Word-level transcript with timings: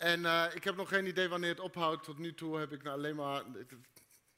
En 0.00 0.20
uh, 0.20 0.44
ik 0.54 0.64
heb 0.64 0.76
nog 0.76 0.88
geen 0.88 1.06
idee 1.06 1.28
wanneer 1.28 1.48
het 1.48 1.60
ophoudt. 1.60 2.04
Tot 2.04 2.18
nu 2.18 2.34
toe 2.34 2.58
heb 2.58 2.72
ik 2.72 2.82
nou 2.82 2.96
alleen 2.96 3.16
maar 3.16 3.42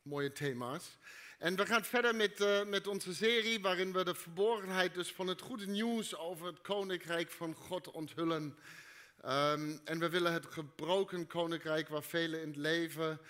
mooie 0.03 0.33
thema's. 0.33 0.99
En 1.39 1.57
we 1.57 1.67
gaan 1.67 1.85
verder 1.85 2.15
met, 2.15 2.41
uh, 2.41 2.65
met 2.65 2.87
onze 2.87 3.15
serie 3.15 3.61
waarin 3.61 3.93
we 3.93 4.05
de 4.05 4.15
verborgenheid 4.15 4.95
dus 4.95 5.13
van 5.13 5.27
het 5.27 5.41
goede 5.41 5.67
nieuws 5.67 6.17
over 6.17 6.47
het 6.47 6.61
koninkrijk 6.61 7.31
van 7.31 7.55
God 7.55 7.91
onthullen. 7.91 8.43
Um, 9.25 9.81
en 9.85 9.99
we 9.99 10.09
willen 10.09 10.33
het 10.33 10.47
gebroken 10.47 11.27
koninkrijk 11.27 11.89
waar 11.89 12.03
velen 12.03 12.41
in 12.41 12.49
het 12.49 12.57
leven 12.57 13.21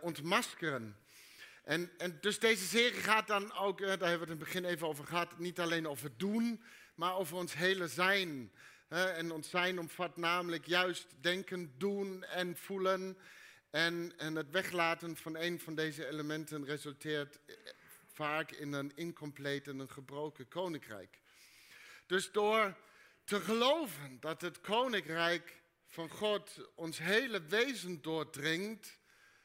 ontmaskeren. 0.00 0.96
En, 1.64 1.90
en, 1.98 2.18
dus 2.20 2.38
deze 2.38 2.64
serie 2.64 3.00
gaat 3.00 3.26
dan 3.26 3.56
ook, 3.56 3.78
daar 3.78 3.88
hebben 3.88 4.06
we 4.06 4.12
het 4.12 4.22
in 4.22 4.28
het 4.28 4.38
begin 4.38 4.64
even 4.64 4.86
over 4.86 5.04
gehad, 5.04 5.38
niet 5.38 5.60
alleen 5.60 5.88
over 5.88 6.10
doen, 6.16 6.62
maar 6.94 7.14
over 7.14 7.36
ons 7.36 7.54
hele 7.54 7.88
zijn. 7.88 8.52
En 8.88 9.30
ons 9.32 9.50
zijn 9.50 9.78
omvat 9.78 10.16
namelijk 10.16 10.66
juist 10.66 11.06
denken, 11.20 11.74
doen 11.78 12.24
en 12.24 12.56
voelen. 12.56 13.18
En, 13.70 14.12
en 14.16 14.34
het 14.34 14.50
weglaten 14.50 15.16
van 15.16 15.36
een 15.36 15.60
van 15.60 15.74
deze 15.74 16.08
elementen 16.08 16.64
resulteert 16.64 17.38
vaak 18.12 18.50
in 18.50 18.72
een 18.72 18.92
incompleet 18.94 19.68
en 19.68 19.78
een 19.78 19.90
gebroken 19.90 20.48
koninkrijk. 20.48 21.20
Dus 22.06 22.32
door 22.32 22.76
te 23.24 23.40
geloven 23.40 24.20
dat 24.20 24.40
het 24.40 24.60
koninkrijk 24.60 25.62
van 25.86 26.08
God 26.08 26.70
ons 26.74 26.98
hele 26.98 27.42
wezen 27.42 28.02
doordringt, 28.02 28.98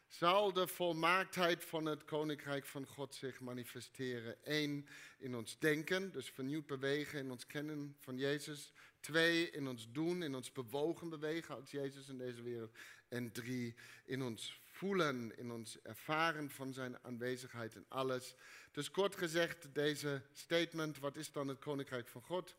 zal 0.08 0.54
de 0.54 0.68
volmaaktheid 0.68 1.66
van 1.66 1.86
het 1.86 2.06
koninkrijk 2.06 2.66
van 2.66 2.86
God 2.86 3.16
zich 3.16 3.40
manifesteren. 3.40 4.36
Eén, 4.44 4.88
in 5.18 5.36
ons 5.36 5.60
denken, 5.60 6.12
dus 6.12 6.30
vernieuwd 6.30 6.66
bewegen 6.66 7.20
in 7.20 7.32
ons 7.32 7.48
kennen 7.48 7.96
van 8.00 8.18
Jezus. 8.18 8.74
Twee, 9.04 9.50
in 9.50 9.68
ons 9.68 9.92
doen, 9.92 10.24
in 10.24 10.36
ons 10.36 10.52
bewogen 10.52 11.10
bewegen 11.10 11.56
als 11.56 11.72
Jezus 11.72 12.10
in 12.10 12.18
deze 12.18 12.42
wereld. 12.42 12.76
En 13.08 13.32
drie, 13.32 13.76
in 14.06 14.22
ons 14.22 14.60
voelen, 14.66 15.38
in 15.38 15.52
ons 15.52 15.82
ervaren 15.82 16.50
van 16.50 16.74
zijn 16.74 17.04
aanwezigheid 17.04 17.76
in 17.76 17.86
alles. 17.88 18.36
Dus 18.72 18.92
kort 18.92 19.16
gezegd, 19.16 19.74
deze 19.74 20.22
statement, 20.34 21.00
wat 21.00 21.16
is 21.16 21.32
dan 21.32 21.48
het 21.48 21.60
koninkrijk 21.60 22.08
van 22.08 22.22
God? 22.22 22.56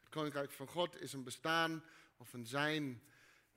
Het 0.00 0.08
koninkrijk 0.08 0.50
van 0.50 0.66
God 0.66 1.00
is 1.00 1.12
een 1.12 1.24
bestaan 1.24 1.84
of 2.16 2.32
een 2.32 2.46
zijn 2.46 3.02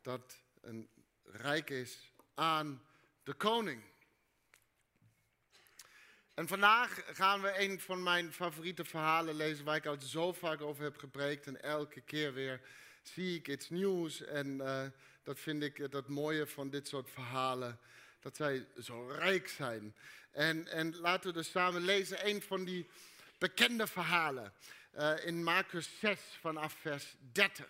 dat 0.02 0.44
een 0.62 0.90
rijk 1.24 1.70
is 1.70 2.12
aan 2.34 2.82
de 3.24 3.34
koning. 3.34 3.84
En 6.38 6.48
vandaag 6.48 7.04
gaan 7.14 7.42
we 7.42 7.62
een 7.62 7.80
van 7.80 8.04
mijn 8.04 8.34
favoriete 8.34 8.86
verhalen 8.86 9.36
lezen 9.36 9.66
waar 9.66 9.76
ik 9.76 9.86
al 9.86 10.02
zo 10.02 10.34
vaak 10.34 10.62
over 10.62 10.84
heb 10.84 10.98
gepreekt. 10.98 11.48
En 11.48 11.64
elke 11.64 12.02
keer 12.02 12.34
weer 12.34 12.62
zie 13.02 13.38
ik 13.38 13.48
iets 13.48 13.70
nieuws. 13.70 14.22
En 14.22 14.48
uh, 14.48 14.82
dat 15.24 15.40
vind 15.40 15.64
ik 15.64 15.78
het 15.78 16.08
mooie 16.08 16.48
van 16.48 16.70
dit 16.70 16.88
soort 16.88 17.10
verhalen. 17.10 17.80
Dat 18.20 18.36
zij 18.36 18.66
zo 18.82 19.08
rijk 19.08 19.48
zijn. 19.48 19.96
En, 20.32 20.68
en 20.68 20.96
laten 20.96 21.28
we 21.30 21.34
dus 21.34 21.52
samen 21.52 21.82
lezen 21.82 22.28
een 22.28 22.42
van 22.42 22.64
die 22.64 22.90
bekende 23.38 23.88
verhalen. 23.88 24.54
Uh, 24.98 25.26
in 25.26 25.44
Marcus 25.44 25.90
6 26.00 26.20
vanaf 26.42 26.74
vers 26.82 27.16
30. 27.32 27.68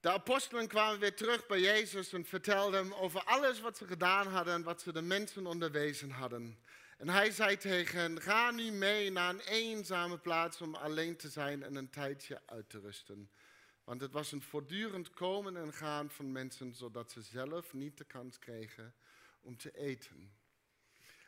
De 0.00 0.10
apostelen 0.10 0.68
kwamen 0.68 1.00
weer 1.00 1.14
terug 1.14 1.46
bij 1.46 1.60
Jezus 1.60 2.12
en 2.12 2.24
vertelden 2.24 2.80
hem 2.80 2.92
over 2.92 3.24
alles 3.24 3.60
wat 3.60 3.76
ze 3.76 3.86
gedaan 3.86 4.26
hadden 4.26 4.54
en 4.54 4.62
wat 4.62 4.82
ze 4.82 4.92
de 4.92 5.02
mensen 5.02 5.46
onderwezen 5.46 6.10
hadden. 6.10 6.58
En 6.98 7.08
hij 7.08 7.30
zei 7.30 7.56
tegen 7.56 8.00
hen, 8.00 8.20
ga 8.20 8.50
nu 8.50 8.70
mee 8.70 9.10
naar 9.10 9.30
een 9.30 9.40
eenzame 9.40 10.18
plaats 10.18 10.60
om 10.60 10.74
alleen 10.74 11.16
te 11.16 11.28
zijn 11.28 11.62
en 11.62 11.74
een 11.74 11.90
tijdje 11.90 12.40
uit 12.46 12.70
te 12.70 12.80
rusten. 12.80 13.30
Want 13.84 14.00
het 14.00 14.12
was 14.12 14.32
een 14.32 14.42
voortdurend 14.42 15.10
komen 15.10 15.56
en 15.56 15.72
gaan 15.72 16.10
van 16.10 16.32
mensen, 16.32 16.74
zodat 16.74 17.10
ze 17.10 17.22
zelf 17.22 17.72
niet 17.72 17.98
de 17.98 18.04
kans 18.04 18.38
kregen 18.38 18.94
om 19.40 19.56
te 19.56 19.70
eten. 19.78 20.32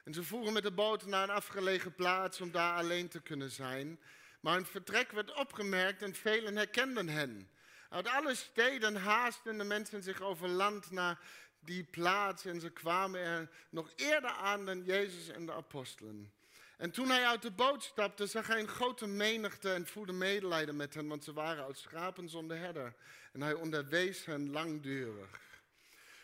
En 0.05 0.15
ze 0.15 0.25
voeren 0.25 0.53
met 0.53 0.63
de 0.63 0.73
boot 0.73 1.07
naar 1.07 1.23
een 1.23 1.35
afgelegen 1.35 1.95
plaats 1.95 2.41
om 2.41 2.51
daar 2.51 2.77
alleen 2.77 3.09
te 3.09 3.21
kunnen 3.21 3.51
zijn. 3.51 4.01
Maar 4.41 4.55
hun 4.55 4.67
vertrek 4.67 5.11
werd 5.11 5.35
opgemerkt 5.35 6.03
en 6.03 6.15
velen 6.15 6.57
herkenden 6.57 7.09
hen. 7.09 7.51
Uit 7.93 8.09
alle 8.09 8.35
steden 8.35 8.97
haasten 8.97 9.59
de 9.59 9.65
mensen 9.65 10.03
zich 10.03 10.21
over 10.21 10.49
land 10.49 10.91
naar 10.91 11.19
die 11.61 11.85
plaats 11.85 12.45
en 12.45 12.61
ze 12.61 12.71
kwamen 12.71 13.21
er 13.21 13.49
nog 13.71 13.93
eerder 13.97 14.31
aan 14.31 14.65
dan 14.65 14.85
Jezus 14.85 15.29
en 15.29 15.47
de 15.47 15.53
apostelen. 15.53 16.33
En 16.77 16.91
toen 16.91 17.09
hij 17.09 17.27
uit 17.27 17.43
de 17.43 17.51
boot 17.51 17.83
stapte, 17.83 18.27
zag 18.27 18.47
hij 18.47 18.61
een 18.61 18.69
grote 18.69 19.07
menigte 19.07 19.73
en 19.73 19.87
voelde 19.87 20.13
medelijden 20.13 20.77
met 20.77 20.95
hen, 20.95 21.09
want 21.09 21.25
ze 21.25 21.33
waren 21.33 21.65
als 21.65 21.81
schapen 21.81 22.29
zonder 22.29 22.59
herder. 22.59 22.95
En 23.33 23.43
hij 23.43 23.55
onderwees 23.55 24.25
hen 24.25 24.51
langdurig. 24.51 25.41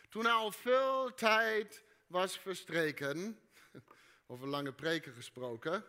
Toen 0.08 0.24
hij 0.24 0.32
al 0.32 0.52
veel 0.52 1.14
tijd 1.14 1.82
was 2.06 2.38
verstreken, 2.38 3.40
over 4.26 4.46
lange 4.46 4.72
preken 4.72 5.12
gesproken, 5.12 5.84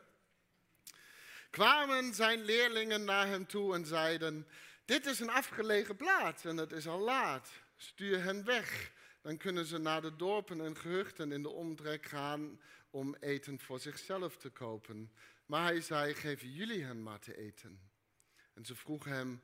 kwamen 1.50 2.14
zijn 2.14 2.42
leerlingen 2.42 3.04
naar 3.04 3.28
hem 3.28 3.48
toe 3.48 3.74
en 3.76 3.86
zeiden, 3.86 4.48
dit 4.90 5.06
is 5.06 5.20
een 5.20 5.30
afgelegen 5.30 5.96
plaats 5.96 6.46
en 6.46 6.58
het 6.58 6.72
is 6.72 6.88
al 6.88 7.00
laat. 7.00 7.50
Stuur 7.76 8.24
hen 8.24 8.46
weg. 8.46 8.92
Dan 9.22 9.38
kunnen 9.38 9.66
ze 9.66 9.78
naar 9.78 10.02
de 10.02 10.16
dorpen 10.16 10.62
en 10.62 10.78
gehuchten 10.78 11.32
in 11.32 11.44
de 11.44 11.50
omtrek 11.50 12.06
gaan 12.06 12.60
om 12.90 13.16
eten 13.20 13.60
voor 13.60 13.80
zichzelf 13.80 14.38
te 14.38 14.50
kopen. 14.50 15.12
Maar 15.46 15.64
hij 15.64 15.82
zei, 15.82 16.14
geef 16.14 16.42
jullie 16.42 16.84
hen 16.84 17.04
maar 17.04 17.20
te 17.20 17.38
eten. 17.38 17.80
En 18.54 18.66
ze 18.66 18.76
vroegen 18.76 19.12
hem, 19.12 19.42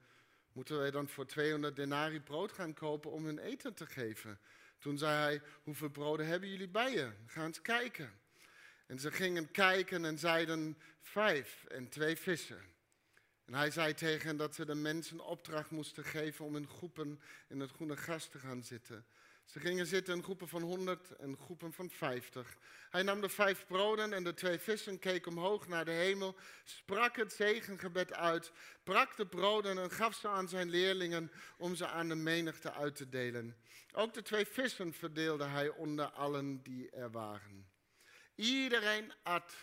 moeten 0.51 0.77
wij 0.77 0.91
dan 0.91 1.07
voor 1.07 1.25
200 1.25 1.75
denari 1.75 2.21
brood 2.21 2.51
gaan 2.51 2.73
kopen 2.73 3.11
om 3.11 3.25
hun 3.25 3.39
eten 3.39 3.73
te 3.73 3.85
geven? 3.85 4.39
Toen 4.79 4.97
zei 4.97 5.13
hij, 5.13 5.41
hoeveel 5.63 5.89
broden 5.89 6.25
hebben 6.25 6.49
jullie 6.49 6.69
bij 6.69 6.91
je? 6.91 7.11
Ga 7.25 7.45
eens 7.45 7.61
kijken. 7.61 8.19
En 8.87 8.99
ze 8.99 9.11
gingen 9.11 9.51
kijken 9.51 10.05
en 10.05 10.19
zeiden, 10.19 10.77
vijf 11.01 11.65
en 11.67 11.89
twee 11.89 12.15
vissen. 12.15 12.74
En 13.45 13.53
hij 13.53 13.71
zei 13.71 13.93
tegen 13.93 14.27
hen 14.27 14.37
dat 14.37 14.55
ze 14.55 14.65
de 14.65 14.75
mensen 14.75 15.19
opdracht 15.19 15.69
moesten 15.69 16.03
geven 16.03 16.45
om 16.45 16.55
in 16.55 16.67
groepen 16.67 17.21
in 17.47 17.59
het 17.59 17.71
groene 17.71 17.95
gras 17.95 18.27
te 18.27 18.39
gaan 18.39 18.63
zitten. 18.63 19.05
Ze 19.45 19.59
gingen 19.59 19.85
zitten 19.85 20.15
in 20.15 20.23
groepen 20.23 20.47
van 20.47 20.61
honderd 20.61 21.15
en 21.15 21.37
groepen 21.37 21.73
van 21.73 21.89
vijftig. 21.89 22.57
Hij 22.89 23.03
nam 23.03 23.21
de 23.21 23.29
vijf 23.29 23.65
broden 23.65 24.13
en 24.13 24.23
de 24.23 24.33
twee 24.33 24.59
vissen, 24.59 24.99
keek 24.99 25.27
omhoog 25.27 25.67
naar 25.67 25.85
de 25.85 25.91
hemel, 25.91 26.35
sprak 26.63 27.15
het 27.15 27.33
zegengebed 27.33 28.13
uit, 28.13 28.51
brak 28.83 29.17
de 29.17 29.25
broden 29.25 29.77
en 29.77 29.91
gaf 29.91 30.15
ze 30.15 30.27
aan 30.27 30.49
zijn 30.49 30.69
leerlingen 30.69 31.31
om 31.57 31.75
ze 31.75 31.87
aan 31.87 32.07
de 32.07 32.15
menigte 32.15 32.73
uit 32.73 32.95
te 32.95 33.09
delen. 33.09 33.57
Ook 33.91 34.13
de 34.13 34.21
twee 34.21 34.45
vissen 34.45 34.93
verdeelde 34.93 35.45
hij 35.45 35.69
onder 35.69 36.05
allen 36.05 36.63
die 36.63 36.89
er 36.89 37.11
waren. 37.11 37.67
Iedereen 38.35 39.13
at 39.23 39.55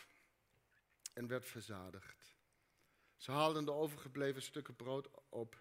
en 1.12 1.26
werd 1.26 1.46
verzadigd. 1.46 2.31
Ze 3.22 3.30
haalden 3.30 3.64
de 3.64 3.72
overgebleven 3.72 4.42
stukken 4.42 4.76
brood 4.76 5.08
op, 5.28 5.60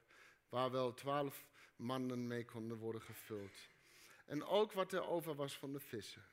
waar 0.49 0.71
wel 0.71 0.93
twaalf 0.93 1.45
mannen 1.75 2.27
mee 2.27 2.45
konden 2.45 2.77
worden 2.77 3.01
gevuld. 3.01 3.53
En 4.25 4.43
ook 4.43 4.71
wat 4.71 4.93
er 4.93 5.07
over 5.07 5.35
was 5.35 5.57
van 5.57 5.73
de 5.73 5.79
vissen. 5.79 6.25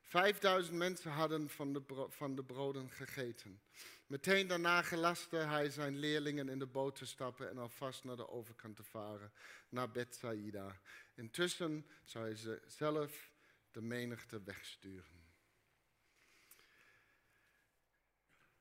Vijfduizend 0.00 0.76
mensen 0.76 1.10
hadden 1.10 1.48
van 1.48 1.72
de, 1.72 2.06
van 2.08 2.34
de 2.34 2.44
broden 2.44 2.90
gegeten. 2.90 3.62
Meteen 4.06 4.46
daarna 4.46 4.82
gelaste 4.82 5.36
hij 5.36 5.70
zijn 5.70 5.96
leerlingen 5.96 6.48
in 6.48 6.58
de 6.58 6.66
boot 6.66 6.96
te 6.96 7.06
stappen 7.06 7.50
en 7.50 7.58
alvast 7.58 8.04
naar 8.04 8.16
de 8.16 8.28
overkant 8.28 8.76
te 8.76 8.84
varen, 8.84 9.32
naar 9.68 9.90
Bethsaida. 9.90 10.80
Intussen 11.14 11.86
zou 12.04 12.24
hij 12.24 12.36
ze 12.36 12.62
zelf 12.66 13.30
de 13.70 13.82
menigte 13.82 14.42
wegsturen. 14.42 15.23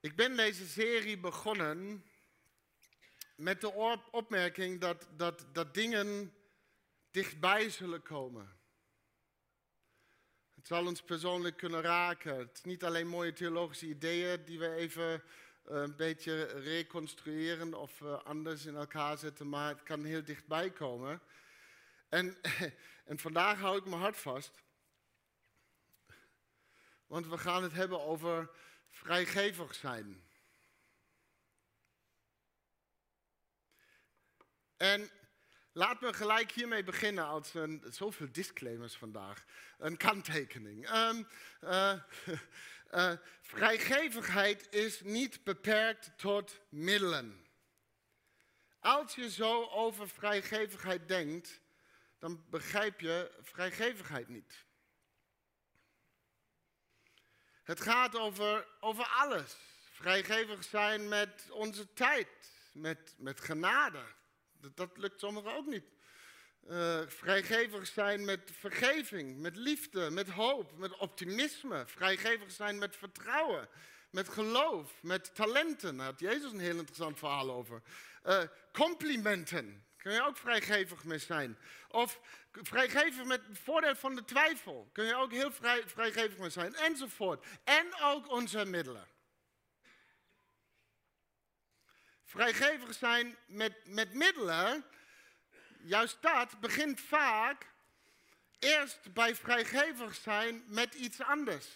Ik 0.04 0.16
ben 0.16 0.36
deze 0.36 0.68
serie 0.68 1.18
begonnen 1.18 2.06
met 3.36 3.62
de 3.62 4.00
opmerking 4.12 4.80
dat, 4.80 5.08
dat, 5.16 5.46
dat 5.52 5.74
dingen 5.74 6.34
dichtbij 7.12 7.70
zullen 7.70 8.02
komen. 8.02 8.60
Het 10.56 10.68
zal 10.68 10.86
ons 10.86 11.02
persoonlijk 11.02 11.58
kunnen 11.58 11.82
raken. 11.82 12.38
Het 12.38 12.52
is 12.54 12.64
niet 12.64 12.84
alleen 12.84 13.08
mooie 13.08 13.34
theologische 13.34 13.86
ideeën 13.86 14.46
die 14.46 14.60
we 14.60 14.74
even 14.76 15.14
eh, 15.14 15.22
een 15.64 15.96
beetje 15.96 16.44
reconstrueren 16.44 17.74
of 17.74 18.00
uh, 18.00 18.24
anders 18.24 18.66
in 18.66 18.76
elkaar 18.76 19.18
zetten, 19.18 19.50
maar 19.50 19.70
het 19.70 19.84
kan 19.84 20.04
heel 20.04 20.24
dichtbij 20.24 20.72
komen. 20.72 21.22
En, 22.10 22.38
en 23.12 23.20
vandaag 23.20 23.60
hou 23.60 23.78
ik 23.78 23.86
mijn 23.86 24.02
hart 24.02 24.18
vast. 24.18 24.64
Want 27.08 27.28
we 27.28 27.38
gaan 27.38 27.64
het 27.64 27.74
hebben 27.74 28.02
over 28.02 28.50
vrijgevig 28.94 29.76
zijn. 29.76 30.24
En 34.78 35.10
laat 35.72 36.02
me 36.02 36.14
gelijk 36.14 36.52
hiermee 36.52 36.84
beginnen 36.84 37.26
als 37.26 37.54
een, 37.54 37.84
zoveel 37.90 38.32
disclaimers 38.32 38.96
vandaag. 38.96 39.44
Een 39.78 39.98
kanttekening. 39.98 40.90
Um, 40.90 41.28
uh, 41.62 42.00
uh, 42.92 43.14
vrijgevigheid 43.42 44.74
is 44.74 45.02
niet 45.02 45.44
beperkt 45.44 46.18
tot 46.18 46.60
middelen. 46.70 47.46
Als 48.80 49.16
je 49.16 49.30
zo 49.30 49.64
over 49.64 50.10
vrijgevigheid 50.10 51.08
denkt, 51.08 51.62
dan 52.20 52.46
begrijp 52.50 53.00
je 53.00 53.32
vrijgevigheid 53.42 54.28
niet. 54.28 54.66
Het 57.64 57.82
gaat 57.82 58.16
over, 58.18 58.68
over 58.80 59.06
alles. 59.06 59.56
Vrijgevig 59.92 60.64
zijn 60.64 61.08
met 61.08 61.48
onze 61.50 61.94
tijd, 61.94 62.28
met, 62.74 63.16
met 63.18 63.40
genade. 63.40 64.04
Dat, 64.58 64.78
dat 64.78 64.98
lukt 64.98 65.20
sommigen 65.20 65.56
ook 65.56 65.66
niet. 65.66 65.86
Uh, 66.70 67.00
vrijgevig 67.08 67.88
zijn 67.88 68.26
met 68.26 68.52
vergeving, 68.54 69.40
met 69.40 69.56
liefde, 69.56 70.10
met 70.10 70.30
hoop, 70.30 70.78
met 70.78 70.98
optimisme. 70.98 71.84
Vrijgevig 71.88 72.52
zijn 72.52 72.78
met 72.78 72.96
vertrouwen, 72.96 73.70
met 74.10 74.30
geloof, 74.30 74.94
met 75.02 75.36
talenten. 75.36 75.98
Daar 75.98 76.06
had 76.06 76.20
Jezus 76.20 76.52
een 76.52 76.60
heel 76.60 76.78
interessant 76.78 77.20
verhaal 77.20 77.52
over. 77.52 77.82
Uh, 78.26 78.42
complimenten, 78.72 79.86
kun 80.04 80.14
je 80.14 80.26
ook 80.26 80.38
vrijgevig 80.38 81.04
mee 81.04 81.18
zijn. 81.18 81.58
Of 81.88 82.20
vrijgevig 82.52 83.24
met 83.24 83.42
het 83.48 83.60
voordeel 83.60 83.96
van 83.96 84.16
de 84.16 84.26
twijfel, 84.26 84.90
kun 84.94 85.06
je 85.06 85.16
ook 85.16 85.32
heel 85.32 85.52
vrij, 85.52 85.84
vrijgevig 85.88 86.38
mee 86.38 86.50
zijn, 86.50 86.76
enzovoort. 86.76 87.46
En 87.64 87.96
ook 88.02 88.30
onze 88.30 88.66
middelen. 88.66 89.08
Vrijgevig 92.24 92.94
zijn 92.94 93.38
met, 93.46 93.88
met 93.88 94.14
middelen, 94.14 94.86
juist 95.78 96.22
dat 96.22 96.60
begint 96.60 97.02
vaak 97.02 97.68
eerst 98.60 99.14
bij 99.14 99.36
vrijgevig 99.36 100.16
zijn 100.16 100.64
met 100.68 100.94
iets 100.94 101.22
anders. 101.22 101.68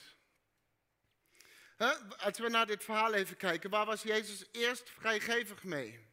Als 2.18 2.38
we 2.38 2.50
naar 2.50 2.66
dit 2.66 2.84
verhaal 2.84 3.14
even 3.14 3.38
kijken, 3.38 3.70
waar 3.70 3.86
was 3.86 4.02
Jezus 4.02 4.46
eerst 4.52 4.90
vrijgevig 4.90 5.64
mee? 5.64 6.07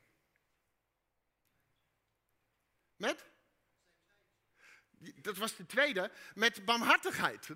Dat 5.14 5.36
was 5.36 5.56
de 5.56 5.66
tweede, 5.66 6.10
met 6.34 6.64
barmhartigheid. 6.64 7.48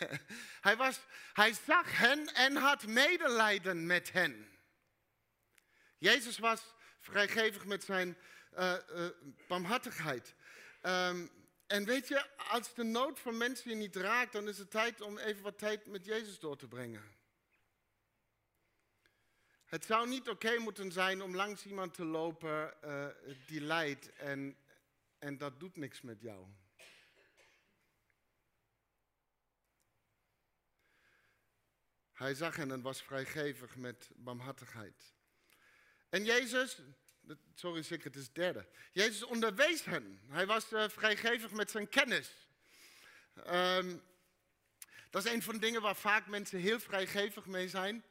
hij, 0.66 0.76
was, 0.76 1.00
hij 1.32 1.54
zag 1.66 1.98
hen 1.98 2.34
en 2.34 2.56
had 2.56 2.86
medelijden 2.86 3.86
met 3.86 4.12
hen. 4.12 4.48
Jezus 5.98 6.38
was 6.38 6.74
vrijgevig 7.00 7.64
met 7.64 7.84
zijn 7.84 8.16
uh, 8.58 8.74
barmhartigheid. 9.48 10.34
Um, 10.82 11.30
en 11.66 11.84
weet 11.84 12.08
je, 12.08 12.26
als 12.36 12.74
de 12.74 12.82
nood 12.82 13.20
van 13.20 13.36
mensen 13.36 13.70
je 13.70 13.76
niet 13.76 13.96
raakt, 13.96 14.32
dan 14.32 14.48
is 14.48 14.58
het 14.58 14.70
tijd 14.70 15.00
om 15.00 15.18
even 15.18 15.42
wat 15.42 15.58
tijd 15.58 15.86
met 15.86 16.04
Jezus 16.04 16.38
door 16.38 16.56
te 16.56 16.68
brengen. 16.68 17.12
Het 19.64 19.84
zou 19.84 20.08
niet 20.08 20.28
oké 20.28 20.58
moeten 20.58 20.92
zijn 20.92 21.22
om 21.22 21.36
langs 21.36 21.66
iemand 21.66 21.94
te 21.94 22.04
lopen 22.04 22.74
uh, 22.84 23.06
die 23.46 23.60
lijdt 23.60 24.12
en, 24.12 24.56
en 25.24 25.38
dat 25.38 25.60
doet 25.60 25.76
niks 25.76 26.00
met 26.00 26.20
jou. 26.20 26.46
Hij 32.12 32.34
zag 32.34 32.56
hen 32.56 32.70
en 32.70 32.82
was 32.82 33.02
vrijgevig 33.02 33.76
met 33.76 34.10
barmhartigheid. 34.14 35.14
En 36.08 36.24
Jezus, 36.24 36.78
sorry 37.54 37.82
zeker, 37.82 38.06
het 38.06 38.16
is 38.16 38.32
derde. 38.32 38.68
Jezus 38.92 39.22
onderwees 39.22 39.84
hen. 39.84 40.20
Hij 40.28 40.46
was 40.46 40.72
uh, 40.72 40.88
vrijgevig 40.88 41.50
met 41.50 41.70
zijn 41.70 41.88
kennis. 41.88 42.48
Um, 43.46 44.02
dat 45.10 45.24
is 45.24 45.32
een 45.32 45.42
van 45.42 45.54
de 45.54 45.60
dingen 45.60 45.82
waar 45.82 45.96
vaak 45.96 46.26
mensen 46.26 46.58
heel 46.58 46.80
vrijgevig 46.80 47.46
mee 47.46 47.68
zijn. 47.68 48.04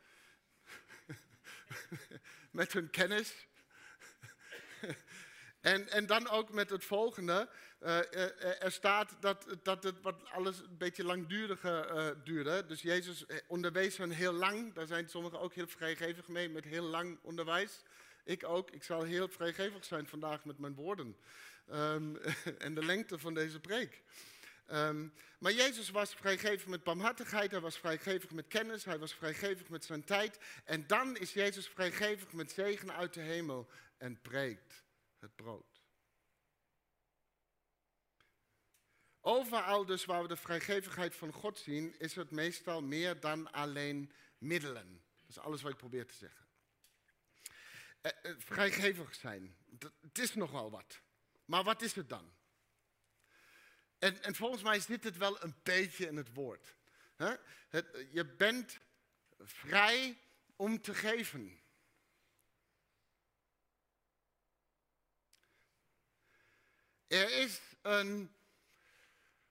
met 2.52 2.74
hun 2.74 2.90
kennis. 2.90 3.48
En, 5.64 5.90
en 5.90 6.06
dan 6.06 6.30
ook 6.30 6.52
met 6.52 6.70
het 6.70 6.84
volgende. 6.84 7.50
Uh, 7.82 7.98
uh, 8.12 8.64
er 8.64 8.72
staat 8.72 9.16
dat, 9.20 9.46
dat 9.64 9.84
het 9.84 10.02
wat 10.02 10.16
alles 10.32 10.60
een 10.60 10.78
beetje 10.78 11.04
langduriger 11.04 12.16
duurde. 12.24 12.66
Dus 12.66 12.82
Jezus 12.82 13.26
onderwees 13.48 13.98
hen 13.98 14.10
heel 14.10 14.34
lang. 14.34 14.74
Daar 14.74 14.88
zijn 14.88 15.10
sommigen 15.10 15.40
ook 15.40 15.54
heel 15.54 15.68
vrijgevig 15.68 16.28
mee 16.28 16.50
met 16.50 16.64
heel 16.64 16.84
lang 16.84 17.20
onderwijs. 17.22 17.82
Ik 18.24 18.44
ook. 18.44 18.72
Ik 18.72 18.84
zal 18.84 19.04
heel 19.04 19.28
vrijgevig 19.28 19.86
zijn 19.86 20.08
vandaag 20.08 20.46
met 20.46 20.58
mijn 20.58 20.76
woorden. 20.76 21.16
Um, 21.72 22.18
en 22.58 22.74
de 22.74 22.86
lengte 22.86 23.20
van 23.20 23.34
deze 23.34 23.60
preek. 23.60 24.02
Um, 24.72 25.14
maar 25.38 25.54
Jezus 25.54 25.90
was 25.90 26.14
vrijgevig 26.14 26.68
met 26.68 26.84
barmhartigheid, 26.84 27.52
hij 27.52 27.60
was 27.60 27.78
vrijgevig 27.78 28.32
met 28.32 28.48
kennis, 28.48 28.86
hij 28.86 29.00
was 29.00 29.14
vrijgevig 29.14 29.70
met 29.70 29.86
zijn 29.86 30.04
tijd. 30.04 30.40
En 30.66 30.88
dan 30.88 31.18
is 31.18 31.34
Jezus 31.34 31.68
vrijgevig 31.68 32.34
met 32.34 32.52
zegen 32.52 32.94
uit 32.94 33.14
de 33.14 33.22
hemel 33.22 33.70
en 33.98 34.22
preekt 34.22 34.83
het 35.24 35.36
brood. 35.36 35.82
Overal 39.22 39.86
dus 39.86 40.06
waar 40.06 40.22
we 40.22 40.28
de 40.28 40.36
vrijgevigheid 40.36 41.16
van 41.16 41.32
God 41.32 41.60
zien, 41.60 42.00
is 42.00 42.16
het 42.16 42.32
meestal 42.32 42.82
meer 42.82 43.20
dan 43.20 43.52
alleen 43.52 44.12
middelen. 44.38 45.04
Dat 45.20 45.30
is 45.30 45.40
alles 45.40 45.62
wat 45.62 45.72
ik 45.72 45.78
probeer 45.78 46.08
te 46.08 46.14
zeggen. 46.14 46.48
Eh, 48.02 48.12
eh, 48.22 48.36
vrijgevig 48.38 49.16
zijn, 49.16 49.56
dat, 49.66 49.94
het 50.02 50.20
is 50.20 50.36
nogal 50.36 50.72
wat. 50.72 51.02
Maar 51.46 51.64
wat 51.64 51.82
is 51.82 51.96
het 51.96 52.10
dan? 52.10 52.34
En, 54.00 54.24
en 54.24 54.36
volgens 54.36 54.64
mij 54.64 54.80
zit 54.80 55.04
het 55.04 55.18
wel 55.18 55.44
een 55.44 55.56
beetje 55.64 56.08
in 56.08 56.18
het 56.18 56.34
woord. 56.34 56.76
Het, 57.70 58.08
je 58.12 58.26
bent 58.26 58.80
vrij 59.38 60.18
om 60.56 60.82
te 60.82 60.94
geven. 60.94 61.63
Er 67.14 67.32
is 67.32 67.62
een 67.82 68.32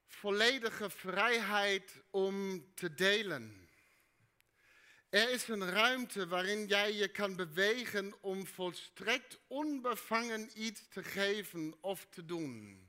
volledige 0.06 0.90
vrijheid 0.90 2.02
om 2.10 2.64
te 2.74 2.94
delen. 2.94 3.68
Er 5.08 5.30
is 5.30 5.48
een 5.48 5.70
ruimte 5.70 6.26
waarin 6.28 6.66
jij 6.66 6.92
je 6.92 7.08
kan 7.08 7.36
bewegen 7.36 8.14
om 8.20 8.46
volstrekt 8.46 9.38
onbevangen 9.46 10.50
iets 10.54 10.88
te 10.88 11.02
geven 11.02 11.74
of 11.80 12.06
te 12.10 12.24
doen. 12.24 12.88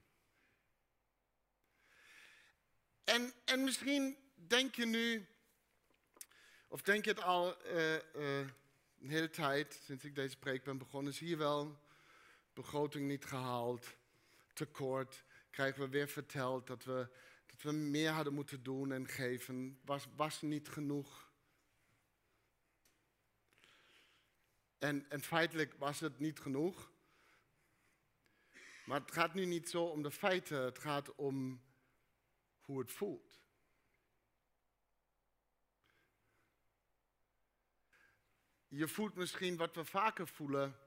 En, 3.03 3.33
en 3.45 3.63
misschien 3.63 4.17
denk 4.35 4.75
je 4.75 4.85
nu, 4.85 5.27
of 6.67 6.81
denk 6.81 7.03
je 7.03 7.11
het 7.11 7.21
al 7.21 7.65
uh, 7.65 7.93
uh, 7.93 8.39
een 8.99 9.09
hele 9.09 9.29
tijd, 9.29 9.81
sinds 9.85 10.03
ik 10.03 10.15
deze 10.15 10.37
preek 10.37 10.63
ben 10.63 10.77
begonnen, 10.77 11.13
zie 11.13 11.27
je 11.27 11.37
wel, 11.37 11.79
begroting 12.53 13.07
niet 13.07 13.25
gehaald, 13.25 13.95
tekort, 14.53 15.23
krijgen 15.49 15.81
we 15.81 15.89
weer 15.89 16.07
verteld 16.07 16.67
dat 16.67 16.83
we, 16.83 17.09
dat 17.45 17.61
we 17.61 17.71
meer 17.71 18.09
hadden 18.11 18.33
moeten 18.33 18.63
doen 18.63 18.91
en 18.91 19.07
geven, 19.07 19.79
was, 19.85 20.07
was 20.15 20.41
niet 20.41 20.69
genoeg. 20.69 21.31
En, 24.77 25.09
en 25.09 25.21
feitelijk 25.21 25.73
was 25.73 25.99
het 25.99 26.19
niet 26.19 26.39
genoeg. 26.39 26.91
Maar 28.85 28.99
het 28.99 29.11
gaat 29.11 29.33
nu 29.33 29.45
niet 29.45 29.69
zo 29.69 29.83
om 29.83 30.03
de 30.03 30.11
feiten, 30.11 30.63
het 30.63 30.79
gaat 30.79 31.15
om 31.15 31.63
hoe 32.59 32.79
het 32.79 32.91
voelt. 32.91 33.41
Je 38.67 38.87
voelt 38.87 39.15
misschien 39.15 39.57
wat 39.57 39.75
we 39.75 39.85
vaker 39.85 40.27
voelen 40.27 40.82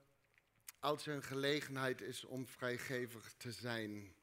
als 0.81 1.07
er 1.07 1.15
een 1.15 1.23
gelegenheid 1.23 2.01
is 2.01 2.25
om 2.25 2.47
vrijgevig 2.47 3.35
te 3.37 3.53
zijn. 3.53 4.15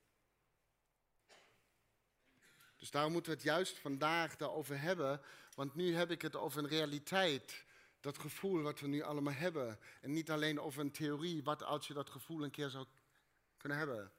Dus 2.78 2.92
daarom 2.92 3.12
moeten 3.12 3.32
we 3.32 3.38
het 3.38 3.48
juist 3.48 3.80
vandaag 3.80 4.36
daarover 4.36 4.82
hebben, 4.82 5.22
want 5.56 5.76
nu 5.76 5.96
heb 5.96 6.12
ik 6.12 6.22
het 6.22 6.36
over 6.36 6.60
een 6.60 6.70
realiteit. 6.70 7.66
Dat 8.00 8.18
gevoel 8.18 8.62
wat 8.62 8.80
we 8.80 8.88
nu 8.88 9.02
allemaal 9.02 9.34
hebben. 9.34 9.80
En 10.02 10.12
niet 10.14 10.32
alleen 10.32 10.60
over 10.60 10.82
een 10.82 10.92
theorie, 10.92 11.44
wat 11.44 11.64
als 11.64 11.88
je 11.88 11.94
dat 11.94 12.10
gevoel 12.10 12.44
een 12.44 12.52
keer 12.52 12.70
zou 12.70 12.86
kunnen 13.58 13.78
hebben. 13.78 14.12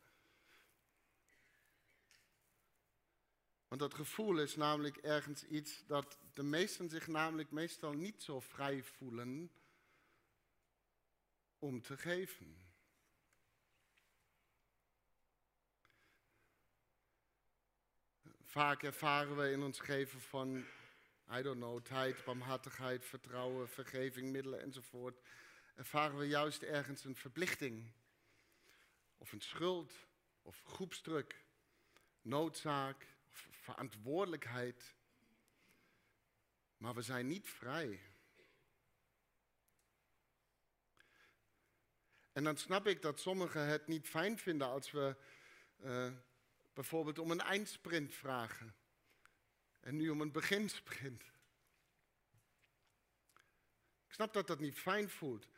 Want 3.69 3.81
dat 3.81 3.95
gevoel 3.95 4.39
is 4.39 4.57
namelijk 4.57 4.97
ergens 4.97 5.45
iets 5.45 5.87
dat 5.87 6.19
de 6.35 6.43
meesten 6.43 6.89
zich 6.91 7.07
namelijk 7.07 7.51
meestal 7.51 7.93
niet 7.93 8.23
zo 8.23 8.41
vrij 8.41 8.83
voelen 8.83 9.51
om 11.59 11.83
te 11.83 11.97
geven. 11.97 12.63
Vaak 18.43 18.83
ervaren 18.83 19.37
we 19.37 19.51
in 19.51 19.63
ons 19.63 19.81
geven 19.81 20.21
van, 20.21 20.65
I 21.33 21.43
don't 21.43 21.57
know, 21.57 21.85
tijd, 21.85 22.25
barmhartigheid, 22.25 23.05
vertrouwen, 23.05 23.69
vergeving, 23.69 24.31
middelen 24.31 24.61
enzovoort, 24.61 25.21
ervaren 25.75 26.19
we 26.19 26.27
juist 26.27 26.63
ergens 26.63 27.05
een 27.05 27.17
verplichting. 27.17 27.93
Of 29.19 29.33
een 29.33 29.41
schuld, 29.41 29.93
of 30.43 30.63
groepsdruk, 30.65 31.45
noodzaak, 32.23 33.07
of 33.31 33.49
verantwoordelijkheid. 33.51 34.95
Maar 36.77 36.95
we 36.95 37.03
zijn 37.03 37.27
niet 37.27 37.49
vrij. 37.49 38.01
En 42.35 42.45
dan 42.45 42.57
snap 42.57 42.87
ik 42.87 43.03
dat 43.03 43.21
sommigen 43.21 43.67
het 43.67 43.87
niet 43.87 44.09
fijn 44.09 44.39
vinden 44.39 44.69
als 44.69 44.91
we 44.91 45.17
uh, 45.85 46.13
bijvoorbeeld 46.73 47.19
om 47.19 47.31
een 47.31 47.41
eindsprint 47.41 48.15
vragen. 48.15 48.75
En 49.81 49.97
nu 49.97 50.09
om 50.09 50.21
een 50.21 50.33
beginsprint. 50.33 51.23
Ik 54.07 54.13
snap 54.13 54.33
dat 54.33 54.47
dat 54.47 54.61
niet 54.61 54.79
fijn 54.79 55.11
voelt. 55.11 55.49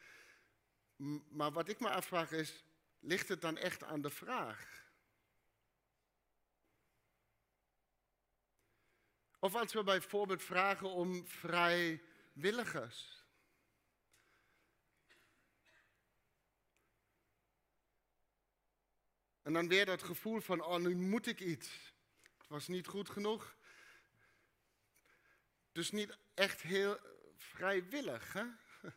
Maar 1.28 1.52
wat 1.52 1.68
ik 1.68 1.80
me 1.80 1.90
afvraag 1.90 2.32
is, 2.32 2.64
ligt 3.00 3.28
het 3.28 3.40
dan 3.40 3.56
echt 3.56 3.82
aan 3.82 4.00
de 4.00 4.10
vraag? 4.10 4.84
Of 9.38 9.54
als 9.54 9.72
we 9.72 9.82
bijvoorbeeld 9.82 10.42
vragen 10.42 10.90
om 10.90 11.26
vrijwilligers. 11.26 13.25
En 19.46 19.52
dan 19.52 19.68
weer 19.68 19.86
dat 19.86 20.02
gevoel 20.02 20.40
van, 20.40 20.64
oh 20.64 20.76
nu 20.76 20.96
moet 20.96 21.26
ik 21.26 21.40
iets. 21.40 21.92
Het 22.38 22.48
was 22.48 22.68
niet 22.68 22.86
goed 22.86 23.10
genoeg. 23.10 23.56
Dus 25.72 25.90
niet 25.90 26.18
echt 26.34 26.60
heel 26.60 26.98
vrijwillig. 27.36 28.32
Hè? 28.32 28.44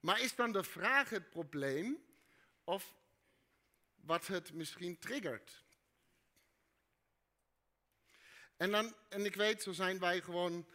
Maar 0.00 0.20
is 0.20 0.34
dan 0.34 0.52
de 0.52 0.64
vraag 0.64 1.10
het 1.10 1.30
probleem 1.30 2.04
of 2.64 2.94
wat 3.94 4.26
het 4.26 4.52
misschien 4.52 4.98
triggert? 4.98 5.64
En, 8.56 8.70
dan, 8.70 8.94
en 9.08 9.24
ik 9.24 9.34
weet, 9.34 9.62
zo 9.62 9.72
zijn 9.72 9.98
wij 9.98 10.20
gewoon, 10.20 10.68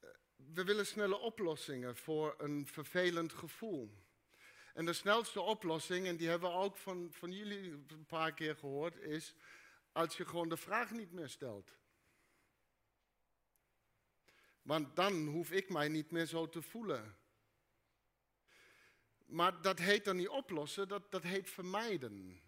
eh, 0.00 0.08
we 0.36 0.64
willen 0.64 0.86
snelle 0.86 1.16
oplossingen 1.16 1.96
voor 1.96 2.34
een 2.38 2.66
vervelend 2.66 3.32
gevoel. 3.32 4.08
En 4.80 4.86
de 4.86 4.92
snelste 4.92 5.40
oplossing, 5.40 6.06
en 6.06 6.16
die 6.16 6.28
hebben 6.28 6.50
we 6.50 6.56
ook 6.56 6.76
van, 6.76 7.08
van 7.12 7.32
jullie 7.32 7.70
een 7.70 8.06
paar 8.06 8.34
keer 8.34 8.56
gehoord, 8.56 8.96
is 8.96 9.34
als 9.92 10.16
je 10.16 10.26
gewoon 10.26 10.48
de 10.48 10.56
vraag 10.56 10.90
niet 10.90 11.12
meer 11.12 11.28
stelt. 11.28 11.70
Want 14.62 14.96
dan 14.96 15.26
hoef 15.26 15.50
ik 15.50 15.68
mij 15.68 15.88
niet 15.88 16.10
meer 16.10 16.26
zo 16.26 16.48
te 16.48 16.62
voelen. 16.62 17.16
Maar 19.26 19.62
dat 19.62 19.78
heet 19.78 20.04
dan 20.04 20.16
niet 20.16 20.28
oplossen, 20.28 20.88
dat, 20.88 21.10
dat 21.10 21.22
heet 21.22 21.50
vermijden. 21.50 22.42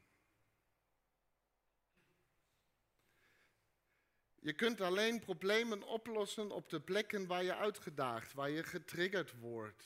Je 4.40 4.52
kunt 4.52 4.80
alleen 4.80 5.20
problemen 5.20 5.82
oplossen 5.82 6.50
op 6.50 6.68
de 6.68 6.80
plekken 6.80 7.26
waar 7.26 7.44
je 7.44 7.54
uitgedaagd, 7.54 8.32
waar 8.32 8.50
je 8.50 8.62
getriggerd 8.62 9.32
wordt. 9.38 9.84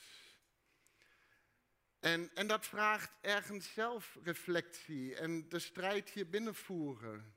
En, 2.07 2.31
en 2.33 2.47
dat 2.47 2.65
vraagt 2.65 3.11
ergens 3.21 3.73
zelfreflectie 3.73 5.15
en 5.15 5.49
de 5.49 5.59
strijd 5.59 6.09
hier 6.09 6.29
binnenvoeren. 6.29 7.35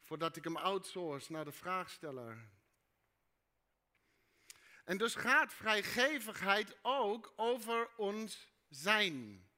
Voordat 0.00 0.36
ik 0.36 0.44
hem 0.44 0.56
outsource 0.56 1.32
naar 1.32 1.44
de 1.44 1.52
vraagsteller. 1.52 2.48
En 4.84 4.98
dus 4.98 5.14
gaat 5.14 5.52
vrijgevigheid 5.52 6.76
ook 6.82 7.32
over 7.36 7.88
ons 7.96 8.48
zijn. 8.68 9.48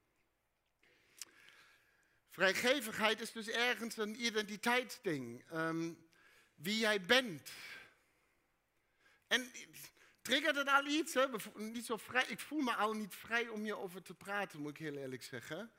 Vrijgevigheid 2.31 3.21
is 3.21 3.33
dus 3.33 3.49
ergens 3.49 3.97
een 3.97 4.25
identiteitsding. 4.25 5.53
Um, 5.53 6.09
wie 6.55 6.79
jij 6.79 7.01
bent. 7.03 7.51
En 9.27 9.53
triggert 10.29 10.57
het 10.57 10.69
al 10.69 10.87
iets? 10.87 11.15
Hè? 11.15 11.27
Niet 11.55 11.87
zo 11.87 11.97
vrij, 11.97 12.25
ik 12.27 12.41
voel 12.41 12.61
me 12.61 12.75
al 12.75 12.93
niet 12.93 13.15
vrij 13.15 13.49
om 13.49 13.63
hierover 13.63 14.03
te 14.03 14.15
praten, 14.15 14.61
moet 14.61 14.71
ik 14.71 14.79
heel 14.79 14.97
eerlijk 14.97 15.23
zeggen. 15.23 15.73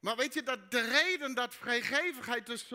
Maar 0.00 0.16
weet 0.16 0.34
je, 0.34 0.42
dat 0.42 0.70
de 0.70 0.80
reden 0.80 1.34
dat 1.34 1.54
vrijgevigheid 1.54 2.46
dus 2.46 2.68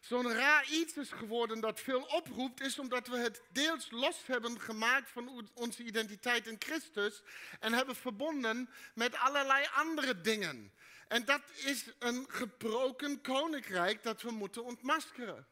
zo'n 0.00 0.32
raar 0.32 0.68
iets 0.70 0.96
is 0.96 1.10
geworden 1.10 1.60
dat 1.60 1.80
veel 1.80 2.02
oproept, 2.02 2.60
is 2.60 2.78
omdat 2.78 3.06
we 3.08 3.16
het 3.16 3.42
deels 3.52 3.90
los 3.90 4.26
hebben 4.26 4.60
gemaakt 4.60 5.10
van 5.10 5.50
onze 5.54 5.82
identiteit 5.84 6.46
in 6.46 6.56
Christus 6.58 7.22
en 7.60 7.72
hebben 7.72 7.96
verbonden 7.96 8.70
met 8.94 9.14
allerlei 9.14 9.66
andere 9.74 10.20
dingen. 10.20 10.72
En 11.08 11.24
dat 11.24 11.42
is 11.54 11.84
een 11.98 12.24
gebroken 12.28 13.20
koninkrijk 13.20 14.02
dat 14.02 14.22
we 14.22 14.30
moeten 14.30 14.64
ontmaskeren. 14.64 15.46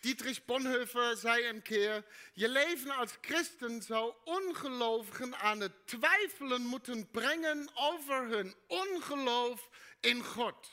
Dietrich 0.00 0.44
Bonhoeffer 0.44 1.16
zei 1.16 1.48
een 1.48 1.62
keer: 1.62 2.04
Je 2.32 2.48
leven 2.48 2.90
als 2.90 3.18
christen 3.20 3.82
zou 3.82 4.14
ongelovigen 4.24 5.36
aan 5.36 5.60
het 5.60 5.86
twijfelen 5.86 6.62
moeten 6.62 7.10
brengen 7.10 7.70
over 7.74 8.28
hun 8.28 8.54
ongeloof 8.66 9.68
in 10.00 10.24
God. 10.24 10.70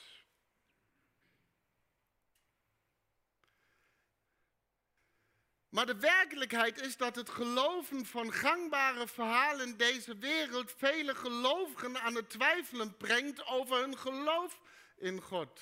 Maar 5.69 5.86
de 5.86 6.00
werkelijkheid 6.00 6.81
is 6.81 6.98
dat 6.98 7.15
het 7.15 7.29
geloven 7.29 8.05
van 8.05 8.34
gangbare 8.34 9.07
verhalen 9.07 9.67
in 9.67 9.77
deze 9.77 10.17
wereld 10.17 10.74
vele 10.77 11.15
gelovigen 11.15 12.01
aan 12.01 12.15
het 12.15 12.29
twijfelen 12.29 12.98
brengt 12.98 13.46
over 13.46 13.77
hun 13.77 13.98
geloof 13.98 14.60
in 14.98 15.22
God. 15.22 15.62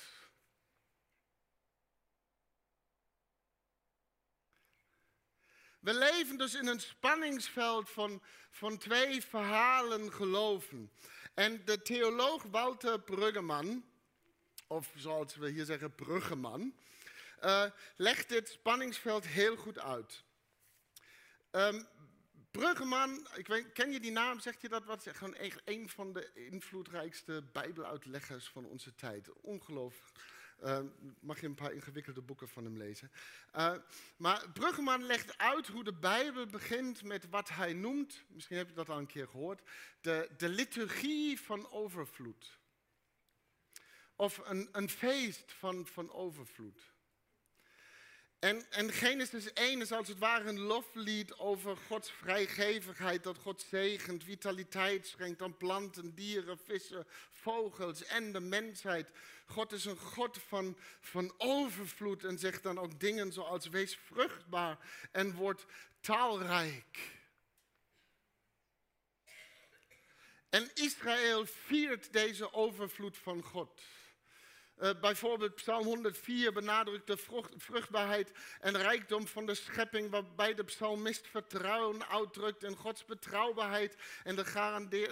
We 5.86 5.94
leven 5.94 6.38
dus 6.38 6.54
in 6.54 6.66
een 6.66 6.80
spanningsveld 6.80 7.90
van, 7.90 8.22
van 8.50 8.78
twee 8.78 9.22
verhalen 9.22 10.12
geloven. 10.12 10.92
En 11.34 11.64
de 11.64 11.82
theoloog 11.82 12.42
Walter 12.42 13.00
Bruggeman, 13.00 13.84
of 14.66 14.92
zoals 14.96 15.36
we 15.36 15.48
hier 15.48 15.64
zeggen 15.64 15.94
Bruggeman, 15.94 16.74
uh, 17.44 17.64
legt 17.96 18.28
dit 18.28 18.48
spanningsveld 18.48 19.26
heel 19.26 19.56
goed 19.56 19.78
uit. 19.78 20.22
Um, 21.50 21.86
Bruggeman, 22.50 23.28
ik 23.34 23.46
weet, 23.46 23.72
ken 23.72 23.92
je 23.92 24.00
die 24.00 24.12
naam? 24.12 24.40
Zegt 24.40 24.60
je 24.60 24.68
dat 24.68 24.84
wat? 24.84 25.06
Gewoon 25.12 25.36
een 25.64 25.88
van 25.88 26.12
de 26.12 26.30
invloedrijkste 26.34 27.44
bijbeluitleggers 27.52 28.48
van 28.48 28.64
onze 28.64 28.94
tijd. 28.94 29.32
Ongelooflijk. 29.32 30.18
Uh, 30.64 30.78
mag 31.20 31.40
je 31.40 31.46
een 31.46 31.54
paar 31.54 31.72
ingewikkelde 31.72 32.22
boeken 32.22 32.48
van 32.48 32.64
hem 32.64 32.76
lezen. 32.76 33.10
Uh, 33.56 33.74
maar 34.16 34.50
Bruggeman 34.50 35.04
legt 35.04 35.38
uit 35.38 35.66
hoe 35.66 35.84
de 35.84 35.94
Bijbel 35.94 36.46
begint 36.46 37.02
met 37.02 37.28
wat 37.28 37.48
hij 37.48 37.72
noemt, 37.72 38.24
misschien 38.28 38.56
heb 38.56 38.68
je 38.68 38.74
dat 38.74 38.88
al 38.88 38.98
een 38.98 39.06
keer 39.06 39.28
gehoord, 39.28 39.62
de, 40.00 40.30
de 40.36 40.48
liturgie 40.48 41.40
van 41.40 41.70
overvloed. 41.70 42.58
Of 44.16 44.40
een, 44.44 44.68
een 44.72 44.90
feest 44.90 45.52
van, 45.52 45.86
van 45.86 46.12
overvloed. 46.12 46.94
En, 48.46 48.70
en 48.70 48.92
Genesis 48.92 49.52
1 49.52 49.80
is 49.80 49.92
als 49.92 50.08
het 50.08 50.18
ware 50.18 50.48
een 50.48 50.60
loflied 50.60 51.38
over 51.38 51.76
Gods 51.76 52.10
vrijgevigheid, 52.10 53.22
dat 53.22 53.38
God 53.38 53.66
zegent, 53.70 54.24
vitaliteit 54.24 55.06
schenkt 55.06 55.42
aan 55.42 55.56
planten, 55.56 56.14
dieren, 56.14 56.58
vissen, 56.58 57.06
vogels 57.30 58.04
en 58.04 58.32
de 58.32 58.40
mensheid. 58.40 59.10
God 59.46 59.72
is 59.72 59.84
een 59.84 59.96
God 59.96 60.38
van, 60.38 60.76
van 61.00 61.34
overvloed 61.38 62.24
en 62.24 62.38
zegt 62.38 62.62
dan 62.62 62.78
ook 62.78 63.00
dingen 63.00 63.32
zoals 63.32 63.68
wees 63.68 63.96
vruchtbaar 63.96 64.78
en 65.12 65.34
word 65.34 65.66
taalrijk. 66.00 66.98
En 70.48 70.70
Israël 70.74 71.46
viert 71.46 72.12
deze 72.12 72.52
overvloed 72.52 73.18
van 73.18 73.42
God. 73.42 73.80
Uh, 74.82 74.90
bijvoorbeeld 75.00 75.54
Psalm 75.54 75.84
104 75.84 76.52
benadrukt 76.52 77.06
de 77.06 77.16
vruchtbaarheid 77.56 78.32
en 78.60 78.76
rijkdom 78.76 79.26
van 79.26 79.46
de 79.46 79.54
schepping, 79.54 80.10
waarbij 80.10 80.54
de 80.54 80.64
psalmist 80.64 81.26
vertrouwen 81.28 82.08
uitdrukt 82.08 82.62
in 82.62 82.76
Gods 82.76 83.04
betrouwbaarheid 83.04 83.96
en 84.24 84.36
de 84.36 84.44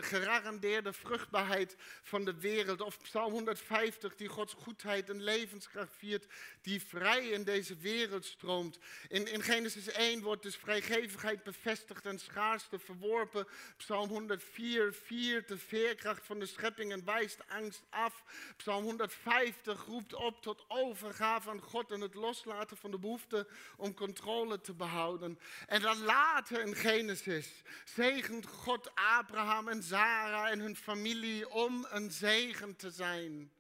gegarandeerde 0.01 0.93
vruchtbaarheid 0.93 1.77
van 2.03 2.25
de 2.25 2.41
wereld. 2.41 2.81
Of 2.81 3.03
Psalm 3.03 3.33
150 3.33 4.17
die 4.17 4.29
Gods 4.29 4.55
goedheid 4.55 5.11
en 5.11 5.23
levenskracht 5.23 5.93
viert, 5.97 6.27
die 6.63 6.83
vrij 6.83 7.29
in 7.29 7.45
deze 7.45 7.77
wereld 7.77 8.25
stroomt. 8.25 8.79
In, 9.09 9.27
in 9.27 9.43
Genesis 9.43 9.89
1 9.89 10.23
wordt 10.23 10.43
dus 10.43 10.57
vrijgevigheid 10.57 11.43
bevestigd 11.43 12.07
en 12.07 12.19
schaarste 12.19 12.79
verworpen. 12.79 13.47
Psalm 13.77 14.09
104 14.09 14.93
viert 14.93 15.49
de 15.49 15.59
veerkracht 15.59 16.27
van 16.27 16.39
de 16.39 16.47
schepping 16.47 16.93
en 16.93 17.05
wijst 17.05 17.39
angst 17.49 17.83
af. 17.91 18.23
Psalm 18.57 18.85
105 18.85 19.53
roept 19.65 20.15
op 20.15 20.43
tot 20.43 20.65
overgave 20.69 21.51
aan 21.51 21.61
God 21.61 21.91
en 21.91 22.01
het 22.01 22.15
loslaten 22.15 22.77
van 22.77 22.91
de 22.91 22.99
behoefte 22.99 23.47
om 23.77 23.95
controle 23.95 24.61
te 24.61 24.75
behouden. 24.75 25.39
En 25.67 25.81
dan 25.81 26.03
later 26.03 26.61
in 26.61 26.75
Genesis 26.75 27.63
zegent 27.85 28.47
God 28.47 28.91
Abraham 28.95 29.69
en 29.69 29.83
Sarah 29.83 30.51
en 30.51 30.59
hun 30.59 30.77
familie 30.77 31.51
om 31.51 31.87
een 31.91 32.11
zegen 32.11 32.77
te 32.77 32.91
zijn. 32.91 33.53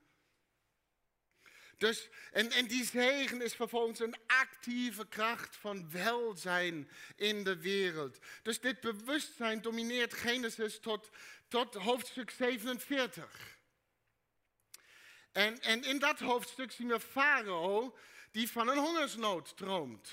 Dus, 1.78 2.08
en, 2.32 2.50
en 2.50 2.66
die 2.66 2.84
zegen 2.84 3.42
is 3.42 3.54
vervolgens 3.54 4.00
een 4.00 4.16
actieve 4.26 5.06
kracht 5.08 5.56
van 5.56 5.90
welzijn 5.90 6.88
in 7.16 7.44
de 7.44 7.56
wereld. 7.60 8.18
Dus 8.42 8.60
dit 8.60 8.80
bewustzijn 8.80 9.62
domineert 9.62 10.14
Genesis 10.14 10.78
tot, 10.78 11.10
tot 11.48 11.74
hoofdstuk 11.74 12.30
47. 12.30 13.53
En, 15.34 15.60
en 15.60 15.84
in 15.84 15.98
dat 15.98 16.18
hoofdstuk 16.18 16.72
zien 16.72 16.88
we 16.88 17.00
Farao 17.00 17.98
die 18.30 18.50
van 18.50 18.68
een 18.68 18.78
hongersnood 18.78 19.56
droomt. 19.56 20.12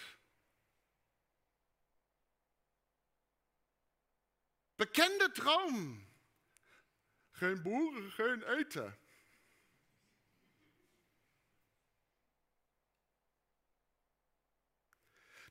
Bekende 4.76 5.32
droom. 5.32 6.08
Geen 7.32 7.62
boeren, 7.62 8.12
geen 8.12 8.44
eten. 8.44 8.98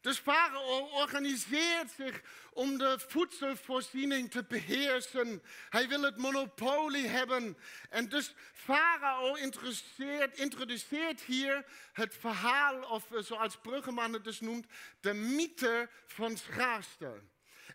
Dus 0.00 0.18
Farao 0.18 0.88
organiseert 0.92 1.90
zich 1.90 2.22
om 2.52 2.78
de 2.78 2.98
voedselvoorziening 3.08 4.30
te 4.30 4.44
beheersen. 4.44 5.42
Hij 5.68 5.88
wil 5.88 6.02
het 6.02 6.16
monopolie 6.16 7.06
hebben. 7.06 7.56
En 7.90 8.08
dus 8.08 8.34
Farao 8.52 9.34
introduceert 10.34 11.20
hier 11.20 11.64
het 11.92 12.14
verhaal, 12.14 12.82
of 12.82 13.12
eh, 13.12 13.22
zoals 13.22 13.56
Bruggeman 13.56 14.12
het 14.12 14.24
dus 14.24 14.40
noemt, 14.40 14.66
de 15.00 15.12
mythe 15.12 15.88
van 16.06 16.36
schaarste. 16.36 17.22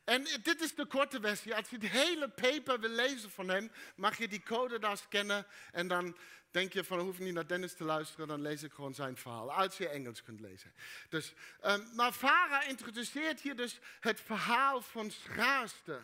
En 0.03 0.23
dit 0.43 0.61
is 0.61 0.75
de 0.75 0.85
korte 0.85 1.19
versie. 1.19 1.55
Als 1.55 1.69
je 1.69 1.77
het 1.77 1.89
hele 1.89 2.29
paper 2.29 2.79
wil 2.79 2.89
lezen 2.89 3.31
van 3.31 3.49
hem, 3.49 3.71
mag 3.95 4.17
je 4.17 4.27
die 4.27 4.43
code 4.43 4.79
daar 4.79 4.97
scannen 4.97 5.45
en 5.71 5.87
dan 5.87 6.17
denk 6.51 6.73
je 6.73 6.83
van, 6.83 6.99
hoef 6.99 7.19
niet 7.19 7.33
naar 7.33 7.47
Dennis 7.47 7.73
te 7.73 7.83
luisteren, 7.83 8.27
dan 8.27 8.41
lees 8.41 8.63
ik 8.63 8.73
gewoon 8.73 8.93
zijn 8.93 9.17
verhaal. 9.17 9.53
Als 9.53 9.77
je 9.77 9.89
Engels 9.89 10.23
kunt 10.23 10.39
lezen. 10.39 10.73
Dus, 11.09 11.33
um, 11.65 11.95
maar 11.95 12.11
Farah 12.11 12.67
introduceert 12.67 13.41
hier 13.41 13.55
dus 13.55 13.79
het 13.99 14.21
verhaal 14.21 14.81
van 14.81 15.11
schaarste 15.11 16.01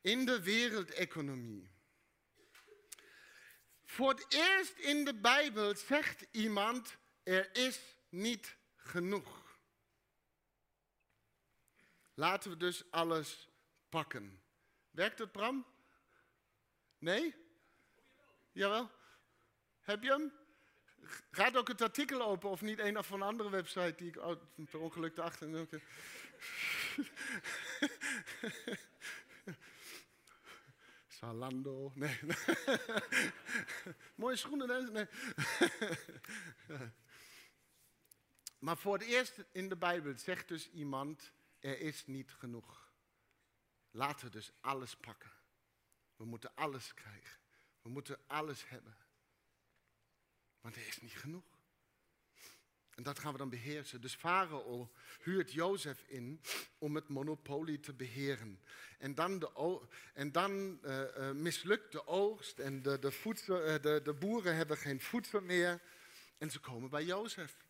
in 0.00 0.26
de 0.26 0.42
wereldeconomie. 0.42 1.70
Voor 3.84 4.08
het 4.08 4.26
eerst 4.28 4.78
in 4.78 5.04
de 5.04 5.14
Bijbel 5.14 5.74
zegt 5.74 6.26
iemand, 6.30 6.96
er 7.22 7.56
is 7.56 7.80
niet 8.08 8.56
genoeg. 8.76 9.43
Laten 12.14 12.50
we 12.50 12.56
dus 12.56 12.90
alles 12.90 13.48
pakken. 13.88 14.42
Werkt 14.90 15.18
het, 15.18 15.32
Bram? 15.32 15.66
Nee? 16.98 17.34
Jawel? 18.52 18.90
Heb 19.80 20.02
je 20.02 20.10
hem? 20.10 20.32
Gaat 21.30 21.56
ook 21.56 21.68
het 21.68 21.82
artikel 21.82 22.22
open 22.22 22.50
of 22.50 22.60
niet 22.60 22.78
een 22.78 22.98
of 22.98 23.10
een 23.10 23.22
andere 23.22 23.50
website 23.50 23.94
die 23.96 24.08
ik 24.08 24.16
oh, 24.16 24.40
per 24.70 24.80
ongeluk 24.80 25.16
erachter... 25.16 25.68
Salando, 31.24 31.92
nee. 31.94 32.18
Mooie 34.14 34.36
schoenen, 34.36 34.92
nee. 34.92 35.06
maar 38.64 38.76
voor 38.76 38.92
het 38.92 39.02
eerst 39.02 39.44
in 39.52 39.68
de 39.68 39.76
Bijbel 39.76 40.12
zegt 40.16 40.48
dus 40.48 40.70
iemand, 40.70 41.32
er 41.64 41.80
is 41.80 42.06
niet 42.06 42.32
genoeg. 42.32 42.92
Laten 43.90 44.26
we 44.26 44.32
dus 44.32 44.52
alles 44.60 44.96
pakken. 44.96 45.32
We 46.16 46.24
moeten 46.24 46.54
alles 46.54 46.94
krijgen. 46.94 47.38
We 47.82 47.88
moeten 47.88 48.18
alles 48.26 48.68
hebben. 48.68 48.96
Want 50.60 50.76
er 50.76 50.86
is 50.86 51.00
niet 51.00 51.12
genoeg. 51.12 51.44
En 52.90 53.02
dat 53.02 53.18
gaan 53.18 53.32
we 53.32 53.38
dan 53.38 53.48
beheersen. 53.48 54.00
Dus 54.00 54.14
Farao 54.14 54.92
huurt 55.20 55.52
Jozef 55.52 56.02
in 56.06 56.40
om 56.78 56.94
het 56.94 57.08
monopolie 57.08 57.80
te 57.80 57.92
beheren. 57.92 58.60
En 58.98 59.14
dan, 59.14 59.50
en 60.14 60.32
dan 60.32 60.80
uh, 60.82 61.30
mislukt 61.30 61.92
de 61.92 62.06
oogst 62.06 62.58
en 62.58 62.82
de, 62.82 62.98
de, 62.98 63.20
uh, 63.48 63.82
de, 63.82 64.00
de 64.04 64.14
boeren 64.14 64.56
hebben 64.56 64.76
geen 64.76 65.00
voedsel 65.00 65.40
meer. 65.40 65.82
En 66.38 66.50
ze 66.50 66.60
komen 66.60 66.90
bij 66.90 67.04
Jozef. 67.04 67.63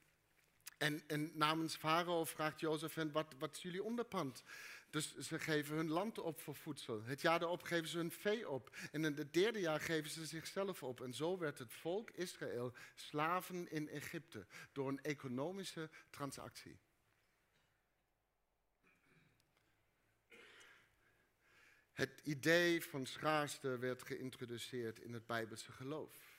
En, 0.79 1.03
en 1.07 1.31
namens 1.35 1.77
Farao 1.77 2.25
vraagt 2.25 2.61
Jozef 2.61 2.95
hen, 2.95 3.13
wat, 3.13 3.35
wat 3.39 3.57
is 3.57 3.63
jullie 3.63 3.83
onderpand? 3.83 4.43
Dus 4.91 5.17
ze 5.17 5.39
geven 5.39 5.77
hun 5.77 5.89
land 5.89 6.19
op 6.19 6.41
voor 6.41 6.55
voedsel. 6.55 7.03
Het 7.03 7.21
jaar 7.21 7.39
daarop 7.39 7.63
geven 7.63 7.89
ze 7.89 7.97
hun 7.97 8.11
vee 8.11 8.49
op. 8.49 8.77
En 8.93 9.05
in 9.05 9.17
het 9.17 9.33
derde 9.33 9.61
jaar 9.61 9.81
geven 9.81 10.11
ze 10.11 10.27
zichzelf 10.27 10.83
op. 10.83 11.01
En 11.01 11.15
zo 11.15 11.39
werd 11.39 11.59
het 11.59 11.73
volk 11.73 12.11
Israël 12.11 12.73
slaven 12.95 13.71
in 13.71 13.89
Egypte 13.89 14.47
door 14.73 14.89
een 14.89 15.03
economische 15.03 15.91
transactie. 16.11 16.79
Het 21.93 22.21
idee 22.25 22.85
van 22.85 23.07
schaarste 23.07 23.79
werd 23.79 24.03
geïntroduceerd 24.03 25.01
in 25.01 25.13
het 25.13 25.27
Bijbelse 25.27 25.73
geloof. 25.73 26.34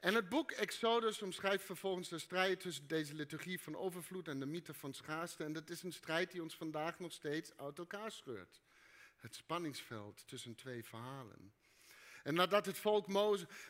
En 0.00 0.14
het 0.14 0.28
boek 0.28 0.50
Exodus 0.50 1.22
omschrijft 1.22 1.64
vervolgens 1.64 2.08
de 2.08 2.18
strijd 2.18 2.60
tussen 2.60 2.86
deze 2.86 3.14
liturgie 3.14 3.60
van 3.60 3.76
overvloed 3.76 4.28
en 4.28 4.40
de 4.40 4.46
mythe 4.46 4.74
van 4.74 4.94
schaarste. 4.94 5.44
En 5.44 5.52
dat 5.52 5.70
is 5.70 5.82
een 5.82 5.92
strijd 5.92 6.30
die 6.30 6.42
ons 6.42 6.56
vandaag 6.56 6.98
nog 6.98 7.12
steeds 7.12 7.56
uit 7.56 7.78
elkaar 7.78 8.12
scheurt. 8.12 8.60
Het 9.16 9.34
spanningsveld 9.34 10.28
tussen 10.28 10.54
twee 10.54 10.84
verhalen. 10.84 11.52
En 12.22 12.34
nadat 12.34 12.66
het 12.66 12.78
volk 12.78 13.06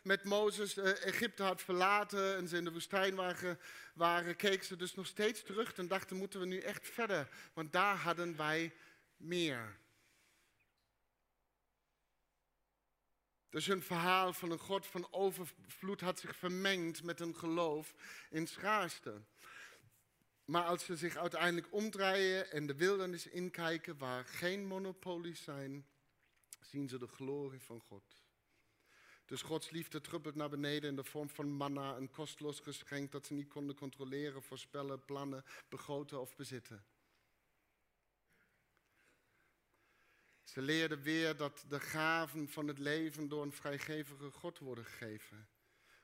met 0.02 0.24
Mozes 0.24 0.76
eh, 0.76 1.04
Egypte 1.04 1.42
had 1.42 1.62
verlaten 1.62 2.36
en 2.36 2.48
ze 2.48 2.56
in 2.56 2.64
de 2.64 2.72
woestijn 2.72 3.14
waren, 3.14 3.58
waren, 3.94 4.36
keken 4.36 4.66
ze 4.66 4.76
dus 4.76 4.94
nog 4.94 5.06
steeds 5.06 5.42
terug 5.42 5.72
en 5.72 5.88
dachten, 5.88 6.16
moeten 6.16 6.40
we 6.40 6.46
nu 6.46 6.58
echt 6.58 6.88
verder? 6.88 7.28
Want 7.52 7.72
daar 7.72 7.96
hadden 7.96 8.36
wij 8.36 8.72
meer. 9.16 9.76
Dus 13.50 13.66
hun 13.66 13.82
verhaal 13.82 14.32
van 14.32 14.50
een 14.50 14.58
God 14.58 14.86
van 14.86 15.12
overvloed 15.12 16.00
had 16.00 16.20
zich 16.20 16.36
vermengd 16.36 17.02
met 17.02 17.20
een 17.20 17.36
geloof 17.36 17.94
in 18.30 18.46
schaarste. 18.46 19.22
Maar 20.44 20.64
als 20.64 20.84
ze 20.84 20.96
zich 20.96 21.16
uiteindelijk 21.16 21.72
omdraaien 21.72 22.50
en 22.50 22.66
de 22.66 22.74
wildernis 22.74 23.26
inkijken 23.26 23.98
waar 23.98 24.24
geen 24.24 24.66
monopolies 24.66 25.42
zijn, 25.42 25.86
zien 26.60 26.88
ze 26.88 26.98
de 26.98 27.06
glorie 27.06 27.60
van 27.60 27.80
God. 27.80 28.24
Dus 29.24 29.42
Gods 29.42 29.70
liefde 29.70 30.00
druppelt 30.00 30.34
naar 30.34 30.48
beneden 30.48 30.90
in 30.90 30.96
de 30.96 31.04
vorm 31.04 31.28
van 31.28 31.50
manna, 31.50 31.96
een 31.96 32.10
kostloos 32.10 32.60
geschenk 32.60 33.12
dat 33.12 33.26
ze 33.26 33.34
niet 33.34 33.48
konden 33.48 33.76
controleren, 33.76 34.42
voorspellen, 34.42 35.04
plannen, 35.04 35.44
begroten 35.68 36.20
of 36.20 36.36
bezitten. 36.36 36.84
Ze 40.56 40.62
leerden 40.62 41.02
weer 41.02 41.36
dat 41.36 41.64
de 41.68 41.80
gaven 41.80 42.48
van 42.48 42.68
het 42.68 42.78
leven 42.78 43.28
door 43.28 43.42
een 43.42 43.52
vrijgevige 43.52 44.30
God 44.30 44.58
worden 44.58 44.84
gegeven. 44.84 45.48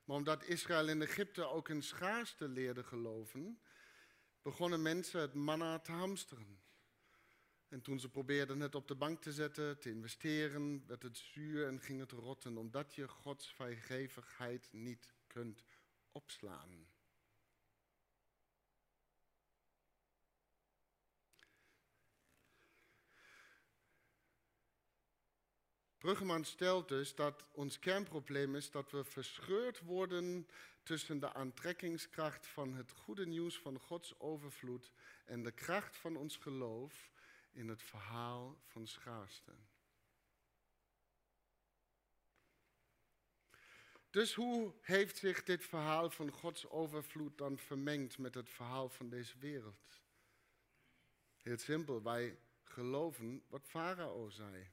Maar 0.05 0.17
omdat 0.17 0.45
Israël 0.45 0.88
in 0.88 1.03
Egypte 1.03 1.45
ook 1.45 1.69
in 1.69 1.83
schaarste 1.83 2.49
leerde 2.49 2.83
geloven, 2.83 3.61
begonnen 4.43 4.83
mensen 4.83 5.21
het 5.21 5.35
manna 5.35 5.79
te 5.79 5.93
hamsteren. 5.93 6.62
En 7.69 7.83
toen 7.83 8.01
ze 8.01 8.09
probeerden 8.09 8.61
het 8.61 8.75
op 8.75 8.88
de 8.88 8.95
bank 8.95 9.23
te 9.23 9.33
zetten, 9.33 9.79
te 9.79 9.91
investeren, 9.91 10.87
werd 10.87 11.03
het 11.03 11.19
zuur 11.19 11.67
en 11.67 11.81
ging 11.81 12.01
het 12.01 12.12
rotten, 12.12 12.57
omdat 12.57 12.95
je 12.95 13.09
Gods 13.09 13.53
vrijgevigheid 13.55 14.69
niet 14.73 15.15
kunt 15.27 15.65
opslaan. 16.11 16.87
Bruggeman 26.03 26.45
stelt 26.45 26.88
dus 26.88 27.15
dat 27.15 27.45
ons 27.53 27.79
kernprobleem 27.79 28.55
is 28.55 28.71
dat 28.71 28.91
we 28.91 29.05
verscheurd 29.05 29.81
worden 29.81 30.49
tussen 30.83 31.21
de 31.21 31.33
aantrekkingskracht 31.33 32.47
van 32.47 32.75
het 32.75 32.91
goede 32.91 33.27
nieuws 33.27 33.59
van 33.59 33.79
Gods 33.79 34.21
overvloed 34.21 34.93
en 35.25 35.43
de 35.43 35.53
kracht 35.53 35.97
van 35.97 36.17
ons 36.17 36.37
geloof 36.37 37.11
in 37.53 37.69
het 37.69 37.83
verhaal 37.83 38.59
van 38.67 38.87
schaarste. 38.87 39.53
Dus 44.11 44.35
hoe 44.35 44.75
heeft 44.81 45.17
zich 45.17 45.43
dit 45.43 45.65
verhaal 45.65 46.11
van 46.11 46.31
Gods 46.31 46.69
overvloed 46.69 47.38
dan 47.38 47.59
vermengd 47.59 48.19
met 48.19 48.35
het 48.35 48.51
verhaal 48.51 48.88
van 48.88 49.09
deze 49.09 49.38
wereld? 49.38 50.01
Heel 51.43 51.59
simpel, 51.59 52.03
wij 52.03 52.38
geloven 52.65 53.43
wat 53.49 53.67
Farao 53.67 54.29
zei. 54.29 54.71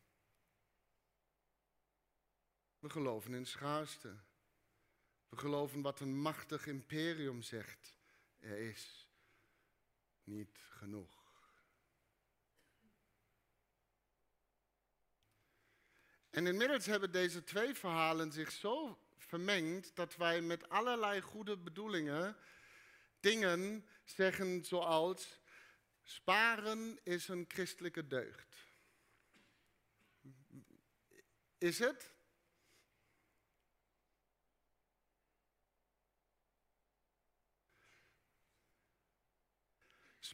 We 2.79 2.89
geloven 2.89 3.33
in 3.33 3.45
schaarste. 3.45 4.17
We 5.29 5.37
geloven 5.37 5.81
wat 5.81 5.99
een 5.99 6.19
machtig 6.19 6.67
imperium 6.67 7.41
zegt. 7.41 7.97
Er 8.39 8.57
is 8.57 9.09
niet 10.23 10.59
genoeg. 10.69 11.19
En 16.29 16.47
inmiddels 16.47 16.85
hebben 16.85 17.11
deze 17.11 17.43
twee 17.43 17.73
verhalen 17.73 18.31
zich 18.31 18.51
zo 18.51 18.99
vermengd 19.17 19.95
dat 19.95 20.15
wij 20.15 20.41
met 20.41 20.69
allerlei 20.69 21.21
goede 21.21 21.57
bedoelingen 21.57 22.37
dingen 23.19 23.85
zeggen 24.03 24.65
zoals 24.65 25.39
sparen 26.03 26.99
is 27.03 27.27
een 27.27 27.45
christelijke 27.47 28.07
deugd. 28.07 28.67
Is 31.57 31.79
het? 31.79 32.17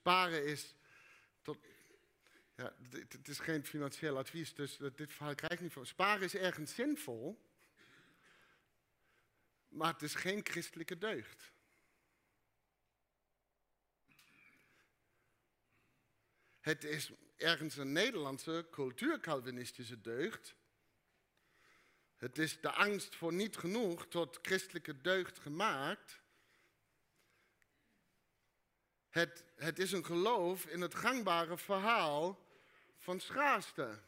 Sparen 0.05 0.45
is 0.45 0.75
tot. 1.41 1.57
Ja, 2.55 2.73
het 3.07 3.27
is 3.27 3.39
geen 3.39 3.65
financieel 3.65 4.17
advies, 4.17 4.53
dus 4.53 4.77
dit 4.95 5.13
verhaal 5.13 5.35
krijg 5.35 5.53
ik 5.53 5.59
niet 5.59 5.73
van. 5.73 5.85
Sparen 5.85 6.23
is 6.23 6.35
ergens 6.35 6.75
zinvol, 6.75 7.49
maar 9.67 9.93
het 9.93 10.01
is 10.01 10.15
geen 10.15 10.39
christelijke 10.43 10.97
deugd. 10.97 11.51
Het 16.59 16.83
is 16.83 17.11
ergens 17.35 17.77
een 17.77 17.91
Nederlandse 17.91 18.67
cultuurcalvinistische 18.71 20.01
deugd. 20.01 20.55
Het 22.15 22.37
is 22.37 22.61
de 22.61 22.71
angst 22.71 23.15
voor 23.15 23.33
niet 23.33 23.57
genoeg 23.57 24.07
tot 24.07 24.39
christelijke 24.41 25.01
deugd 25.01 25.39
gemaakt. 25.39 26.23
Het, 29.15 29.79
is 29.79 29.91
een 29.91 30.05
geloof 30.05 30.65
in 30.65 30.81
het 30.81 30.95
gangbare 30.95 31.57
verhaal 31.57 32.45
van 32.97 33.19
schaarste. 33.19 33.99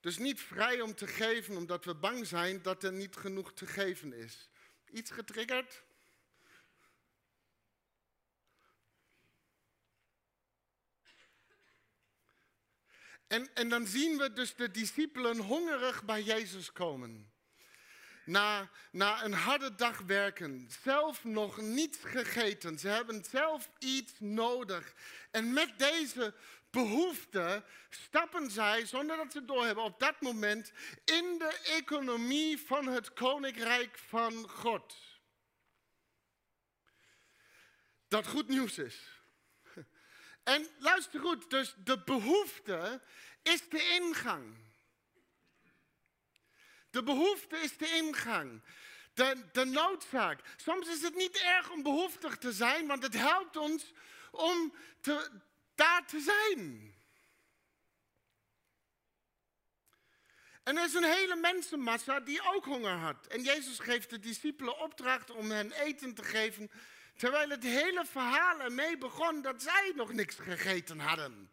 Dus 0.00 0.18
niet 0.18 0.40
vrij 0.40 0.80
om 0.80 0.94
te 0.94 1.06
geven 1.06 1.56
omdat 1.56 1.84
we 1.84 1.94
bang 1.94 2.26
zijn 2.26 2.62
dat 2.62 2.82
er 2.82 2.92
niet 2.92 3.16
genoeg 3.16 3.52
te 3.52 3.66
geven 3.66 4.12
is. 4.12 4.48
Iets 4.90 5.10
getriggerd? 5.10 5.82
En, 13.26 13.54
en 13.54 13.68
dan 13.68 13.86
zien 13.86 14.18
we 14.18 14.32
dus 14.32 14.54
de 14.54 14.70
discipelen 14.70 15.38
hongerig 15.38 16.04
bij 16.04 16.22
Jezus 16.22 16.72
komen. 16.72 17.34
Na, 18.26 18.70
na 18.90 19.24
een 19.24 19.32
harde 19.32 19.74
dag 19.74 19.98
werken, 19.98 20.68
zelf 20.82 21.24
nog 21.24 21.60
niets 21.60 21.98
gegeten. 21.98 22.78
Ze 22.78 22.88
hebben 22.88 23.24
zelf 23.24 23.70
iets 23.78 24.12
nodig. 24.18 24.94
En 25.30 25.52
met 25.52 25.78
deze 25.78 26.34
behoefte 26.70 27.64
stappen 27.90 28.50
zij, 28.50 28.86
zonder 28.86 29.16
dat 29.16 29.32
ze 29.32 29.44
doorhebben, 29.44 29.84
op 29.84 30.00
dat 30.00 30.20
moment 30.20 30.72
in 31.04 31.38
de 31.38 31.60
economie 31.64 32.58
van 32.58 32.86
het 32.86 33.12
koninkrijk 33.12 33.98
van 33.98 34.48
God. 34.48 34.96
Dat 38.08 38.26
goed 38.26 38.48
nieuws 38.48 38.78
is. 38.78 39.16
En 40.42 40.66
luister 40.78 41.20
goed, 41.20 41.50
dus 41.50 41.74
de 41.84 42.02
behoefte 42.02 43.02
is 43.42 43.68
de 43.68 43.98
ingang. 44.00 44.65
De 46.96 47.02
behoefte 47.02 47.56
is 47.58 47.76
de 47.76 47.88
ingang. 47.94 48.62
De, 49.14 49.44
de 49.52 49.64
noodzaak. 49.64 50.40
Soms 50.56 50.88
is 50.88 51.02
het 51.02 51.14
niet 51.14 51.36
erg 51.36 51.70
om 51.70 51.82
behoeftig 51.82 52.38
te 52.38 52.52
zijn, 52.52 52.86
want 52.86 53.02
het 53.02 53.14
helpt 53.14 53.56
ons 53.56 53.92
om 54.30 54.72
daar 55.74 56.06
te 56.06 56.20
zijn. 56.20 56.94
En 60.62 60.76
er 60.76 60.84
is 60.84 60.94
een 60.94 61.04
hele 61.04 61.36
mensenmassa 61.36 62.20
die 62.20 62.54
ook 62.54 62.64
honger 62.64 62.96
had. 62.96 63.26
En 63.26 63.42
Jezus 63.42 63.78
geeft 63.78 64.10
de 64.10 64.18
discipelen 64.18 64.78
opdracht 64.78 65.30
om 65.30 65.50
hen 65.50 65.72
eten 65.72 66.14
te 66.14 66.24
geven, 66.24 66.70
terwijl 67.16 67.48
het 67.48 67.62
hele 67.62 68.04
verhaal 68.04 68.60
ermee 68.60 68.98
begon 68.98 69.42
dat 69.42 69.62
zij 69.62 69.92
nog 69.94 70.12
niks 70.12 70.36
gegeten 70.36 70.98
hadden. 70.98 71.50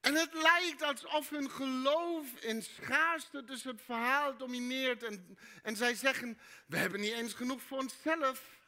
En 0.00 0.14
het 0.14 0.32
lijkt 0.32 0.82
alsof 0.82 1.30
hun 1.30 1.50
geloof 1.50 2.34
in 2.34 2.62
schaarste 2.62 3.44
dus 3.44 3.64
het 3.64 3.82
verhaal 3.82 4.36
domineert. 4.36 5.02
En, 5.02 5.38
en 5.62 5.76
zij 5.76 5.94
zeggen, 5.94 6.38
we 6.66 6.76
hebben 6.76 7.00
niet 7.00 7.12
eens 7.12 7.32
genoeg 7.32 7.62
voor 7.62 7.78
onszelf. 7.78 8.58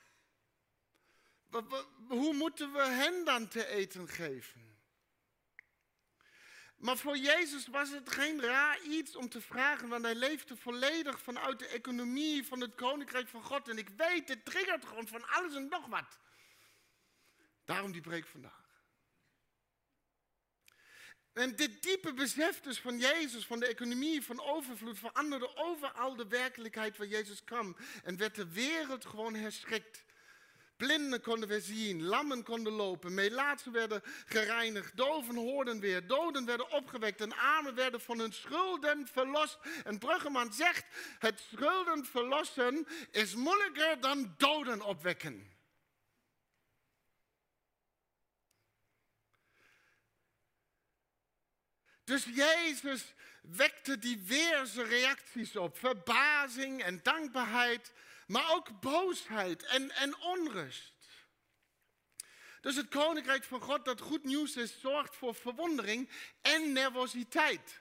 Hoe 2.09 2.35
moeten 2.35 2.73
we 2.73 2.83
hen 2.83 3.25
dan 3.25 3.49
te 3.49 3.67
eten 3.67 4.09
geven? 4.09 4.73
Maar 6.77 6.97
voor 6.97 7.17
Jezus 7.17 7.67
was 7.67 7.91
het 7.91 8.13
geen 8.13 8.41
raar 8.41 8.81
iets 8.81 9.17
om 9.17 9.29
te 9.29 9.41
vragen, 9.41 9.89
want 9.89 10.05
hij 10.05 10.15
leefde 10.15 10.57
volledig 10.57 11.21
vanuit 11.21 11.59
de 11.59 11.67
economie 11.67 12.47
van 12.47 12.61
het 12.61 12.75
koninkrijk 12.75 13.29
van 13.29 13.43
God. 13.43 13.69
En 13.69 13.79
ik 13.79 13.89
weet, 13.89 14.29
het 14.29 14.45
triggert 14.45 14.85
gewoon 14.85 15.09
van 15.09 15.29
alles 15.29 15.55
en 15.55 15.69
nog 15.69 15.87
wat. 15.87 16.19
Daarom 17.65 17.93
die 17.93 18.01
preek 18.01 18.27
vandaag. 18.27 18.62
En 21.33 21.57
dit 21.57 21.83
diepe 21.83 22.13
besef 22.13 22.61
dus 22.61 22.81
van 22.81 22.99
Jezus, 22.99 23.47
van 23.47 23.61
de 23.61 23.67
economie, 23.67 24.23
van 24.23 24.41
overvloed, 24.41 24.99
veranderde 24.99 25.57
overal 25.57 26.17
de 26.17 26.27
werkelijkheid 26.29 26.97
waar 26.97 27.07
Jezus 27.07 27.45
kwam. 27.45 27.77
En 28.05 28.17
werd 28.17 28.35
de 28.35 28.49
wereld 28.49 29.05
gewoon 29.05 29.35
herschikt. 29.35 30.05
Blinden 30.77 31.21
konden 31.21 31.49
weer 31.49 31.61
zien, 31.61 32.03
lammen 32.03 32.43
konden 32.43 32.73
lopen, 32.73 33.15
melaatsen 33.15 33.73
werden 33.73 34.03
gereinigd, 34.27 34.97
doven 34.97 35.35
hoorden 35.35 35.81
weer, 35.81 36.07
doden 36.07 36.45
werden 36.45 36.71
opgewekt 36.71 37.21
en 37.21 37.37
armen 37.37 37.75
werden 37.75 38.01
van 38.01 38.19
hun 38.19 38.33
schulden 38.33 39.09
verlost. 39.13 39.59
En 39.85 39.99
Bruggeman 39.99 40.53
zegt, 40.53 40.85
het 41.19 41.41
schulden 41.53 42.05
verlossen 42.05 42.87
is 43.11 43.35
moeilijker 43.35 44.01
dan 44.01 44.35
doden 44.37 44.83
opwekken. 44.83 45.51
Dus 52.13 52.25
Jezus 52.25 53.15
wekte 53.43 53.99
die 53.99 54.23
weerse 54.27 54.83
reacties 54.83 55.57
op. 55.57 55.79
Verbazing 55.79 56.83
en 56.83 57.01
dankbaarheid, 57.03 57.93
maar 58.27 58.51
ook 58.51 58.81
boosheid 58.81 59.63
en, 59.63 60.17
onrust. 60.21 60.93
Dus 62.61 62.77
het 62.77 62.89
koninkrijk 62.89 63.45
van 63.45 63.61
God 63.61 63.85
dat 63.85 64.01
goed 64.01 64.25
nieuws 64.25 64.57
is, 64.57 64.81
zorgt 64.81 65.17
voor 65.17 65.35
verwondering 65.35 66.11
en 66.41 66.73
nervositeit. 66.73 67.81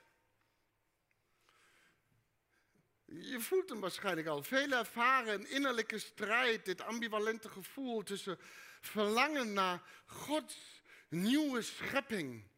Je 3.04 3.40
voelt 3.40 3.68
hem 3.68 3.80
waarschijnlijk 3.80 4.26
al. 4.26 4.42
Velen 4.42 4.78
ervaren 4.78 5.34
een 5.34 5.50
innerlijke 5.50 5.98
strijd, 5.98 6.64
dit 6.64 6.80
ambivalente 6.80 7.48
gevoel 7.48 8.02
tussen 8.02 8.38
verlangen 8.80 9.52
naar 9.52 9.82
Gods 10.06 10.56
nieuwe 11.08 11.62
schepping 11.62 12.50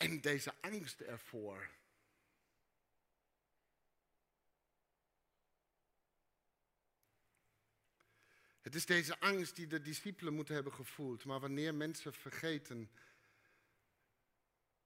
en 0.00 0.20
deze 0.20 0.54
angst 0.60 1.00
ervoor. 1.00 1.70
Het 8.60 8.74
is 8.74 8.86
deze 8.86 9.18
angst 9.18 9.56
die 9.56 9.66
de 9.66 9.80
discipelen 9.80 10.34
moeten 10.34 10.54
hebben 10.54 10.72
gevoeld. 10.72 11.24
Maar 11.24 11.40
wanneer 11.40 11.74
mensen 11.74 12.12
vergeten, 12.12 12.90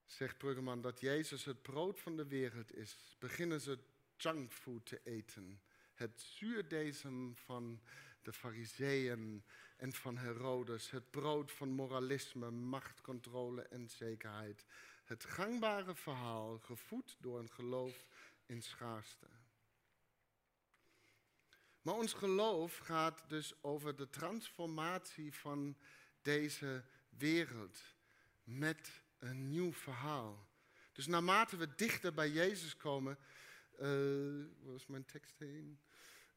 zegt 0.05 0.37
Bruggeman, 0.37 0.81
dat 0.81 0.99
Jezus 0.99 1.45
het 1.45 1.61
brood 1.61 1.99
van 1.99 2.15
de 2.15 2.27
wereld 2.27 2.73
is, 2.73 3.15
beginnen 3.19 3.61
ze 3.61 3.79
junkfood 4.17 4.85
te 4.85 5.01
eten. 5.03 5.61
Het 5.93 6.21
zuurdesem 6.21 7.35
van 7.35 7.81
de 8.21 8.33
fariseeën 8.33 9.43
en 9.77 9.93
van 9.93 10.17
Herodes. 10.17 10.89
Het 10.91 11.11
brood 11.11 11.51
van 11.51 11.69
moralisme, 11.69 12.51
machtcontrole 12.51 13.61
en 13.61 13.89
zekerheid 13.89 14.65
het 15.05 15.25
gangbare 15.25 15.95
verhaal, 15.95 16.59
gevoed 16.59 17.15
door 17.19 17.39
een 17.39 17.51
geloof 17.51 18.05
in 18.45 18.61
schaarste. 18.61 19.27
Maar 21.81 21.93
ons 21.93 22.13
geloof 22.13 22.77
gaat 22.77 23.23
dus 23.27 23.53
over 23.61 23.95
de 23.95 24.09
transformatie 24.09 25.33
van 25.33 25.77
deze 26.21 26.83
wereld 27.09 27.81
met 28.43 29.01
een 29.19 29.49
nieuw 29.49 29.73
verhaal. 29.73 30.47
Dus 30.91 31.07
naarmate 31.07 31.57
we 31.57 31.75
dichter 31.75 32.13
bij 32.13 32.29
Jezus 32.29 32.77
komen, 32.77 33.17
uh, 33.73 33.79
waar 34.61 34.71
was 34.71 34.85
mijn 34.87 35.05
tekst 35.05 35.39
heen? 35.39 35.79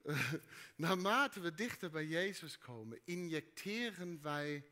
Uh, 0.05 0.33
naarmate 0.77 1.41
we 1.41 1.55
dichter 1.55 1.91
bij 1.91 2.07
Jezus 2.07 2.59
komen, 2.59 3.01
injecteren 3.05 4.23
wij 4.23 4.71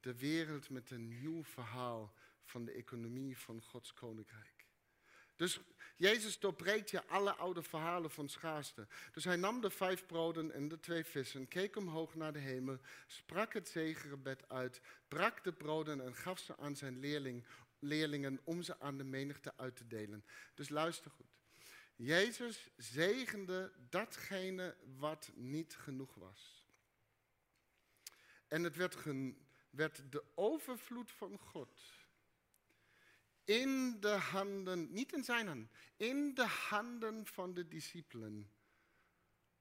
de 0.00 0.16
wereld 0.16 0.70
met 0.70 0.90
een 0.90 1.08
nieuw 1.08 1.44
verhaal 1.44 2.14
van 2.46 2.64
de 2.64 2.72
economie 2.72 3.38
van 3.38 3.62
Gods 3.62 3.92
koninkrijk. 3.92 4.66
Dus 5.36 5.60
Jezus 5.96 6.38
doorbreekt 6.38 6.90
je 6.90 7.06
alle 7.06 7.34
oude 7.34 7.62
verhalen 7.62 8.10
van 8.10 8.28
schaarste. 8.28 8.86
Dus 9.12 9.24
hij 9.24 9.36
nam 9.36 9.60
de 9.60 9.70
vijf 9.70 10.06
broden 10.06 10.52
en 10.52 10.68
de 10.68 10.80
twee 10.80 11.04
vissen, 11.04 11.48
keek 11.48 11.76
omhoog 11.76 12.14
naar 12.14 12.32
de 12.32 12.38
hemel, 12.38 12.78
sprak 13.06 13.52
het 13.52 13.68
zegengebed 13.68 14.48
uit, 14.48 14.80
brak 15.08 15.44
de 15.44 15.52
broden 15.52 16.00
en 16.00 16.14
gaf 16.14 16.38
ze 16.38 16.56
aan 16.56 16.76
zijn 16.76 16.98
leerling 16.98 17.44
leerlingen 17.78 18.40
om 18.44 18.62
ze 18.62 18.80
aan 18.80 18.98
de 18.98 19.04
menigte 19.04 19.52
uit 19.56 19.76
te 19.76 19.86
delen. 19.86 20.24
Dus 20.54 20.68
luister 20.68 21.10
goed. 21.10 21.26
Jezus 21.96 22.68
zegende 22.76 23.72
datgene 23.90 24.76
wat 24.98 25.30
niet 25.34 25.74
genoeg 25.74 26.14
was. 26.14 26.66
En 28.48 28.62
het 28.62 28.76
werd, 28.76 28.96
werd 29.70 30.12
de 30.12 30.24
overvloed 30.34 31.10
van 31.10 31.38
God 31.38 31.80
in 33.46 34.00
de 34.00 34.08
handen, 34.08 34.92
niet 34.92 35.12
in 35.12 35.24
zijn 35.24 35.46
handen, 35.46 35.70
in 35.96 36.34
de 36.34 36.46
handen 36.46 37.26
van 37.26 37.54
de 37.54 37.68
discipelen, 37.68 38.50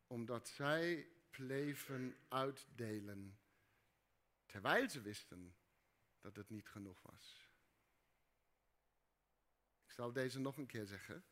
omdat 0.07 0.47
zij 0.47 1.07
bleven 1.29 2.15
uitdelen, 2.27 3.37
terwijl 4.45 4.89
ze 4.89 5.01
wisten 5.01 5.55
dat 6.19 6.35
het 6.35 6.49
niet 6.49 6.67
genoeg 6.67 7.01
was. 7.01 7.49
Ik 9.85 9.91
zal 9.91 10.13
deze 10.13 10.39
nog 10.39 10.57
een 10.57 10.65
keer 10.65 10.85
zeggen. 10.85 11.23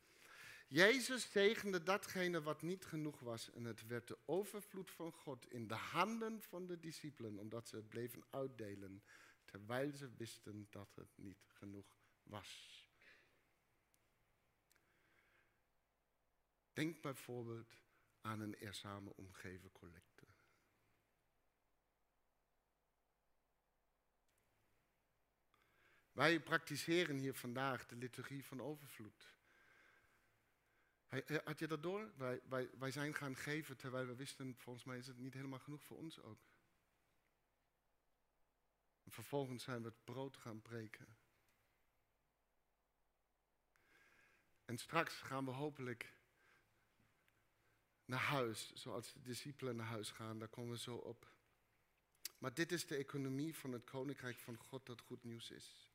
Jezus 0.66 1.30
zegende 1.30 1.82
datgene 1.82 2.42
wat 2.42 2.62
niet 2.62 2.84
genoeg 2.84 3.20
was 3.20 3.50
en 3.50 3.64
het 3.64 3.86
werd 3.86 4.08
de 4.08 4.18
overvloed 4.24 4.90
van 4.90 5.12
God 5.12 5.50
in 5.50 5.66
de 5.66 5.74
handen 5.74 6.42
van 6.42 6.66
de 6.66 6.80
discipelen, 6.80 7.38
omdat 7.38 7.68
ze 7.68 7.76
het 7.76 7.88
bleven 7.88 8.24
uitdelen, 8.30 9.02
terwijl 9.44 9.92
ze 9.92 10.10
wisten 10.16 10.66
dat 10.70 10.94
het 10.94 11.10
niet 11.16 11.44
genoeg 11.48 11.86
was. 11.96 12.03
Denk 16.72 17.00
bijvoorbeeld 17.00 17.74
aan 18.20 18.40
een 18.40 18.58
er 18.58 18.74
omgeven 19.14 19.72
collecte. 19.72 20.26
Wij 26.12 26.40
praktiseren 26.40 27.16
hier 27.16 27.34
vandaag 27.34 27.86
de 27.86 27.96
liturgie 27.96 28.44
van 28.44 28.60
overvloed. 28.60 29.34
Had 31.44 31.58
je 31.58 31.66
dat 31.66 31.82
door? 31.82 32.12
Wij, 32.16 32.40
wij, 32.48 32.70
wij 32.78 32.90
zijn 32.90 33.14
gaan 33.14 33.36
geven 33.36 33.76
terwijl 33.76 34.06
we 34.06 34.14
wisten, 34.14 34.56
volgens 34.56 34.84
mij 34.84 34.98
is 34.98 35.06
het 35.06 35.18
niet 35.18 35.34
helemaal 35.34 35.58
genoeg 35.58 35.82
voor 35.82 35.96
ons 35.96 36.20
ook. 36.20 36.40
En 39.02 39.10
vervolgens 39.10 39.64
zijn 39.64 39.82
we 39.82 39.88
het 39.88 40.04
brood 40.04 40.36
gaan 40.36 40.62
breken. 40.62 41.16
En 44.64 44.78
straks 44.78 45.14
gaan 45.14 45.44
we 45.44 45.50
hopelijk 45.50 46.12
naar 48.04 48.20
huis, 48.20 48.72
zoals 48.74 49.12
de 49.12 49.20
discipelen 49.20 49.76
naar 49.76 49.86
huis 49.86 50.10
gaan, 50.10 50.38
daar 50.38 50.48
komen 50.48 50.72
we 50.72 50.78
zo 50.78 50.94
op. 50.94 51.32
Maar 52.38 52.54
dit 52.54 52.72
is 52.72 52.86
de 52.86 52.96
economie 52.96 53.54
van 53.54 53.72
het 53.72 53.84
koninkrijk 53.84 54.38
van 54.38 54.56
God 54.56 54.86
dat 54.86 55.00
goed 55.00 55.24
nieuws 55.24 55.50
is. 55.50 55.88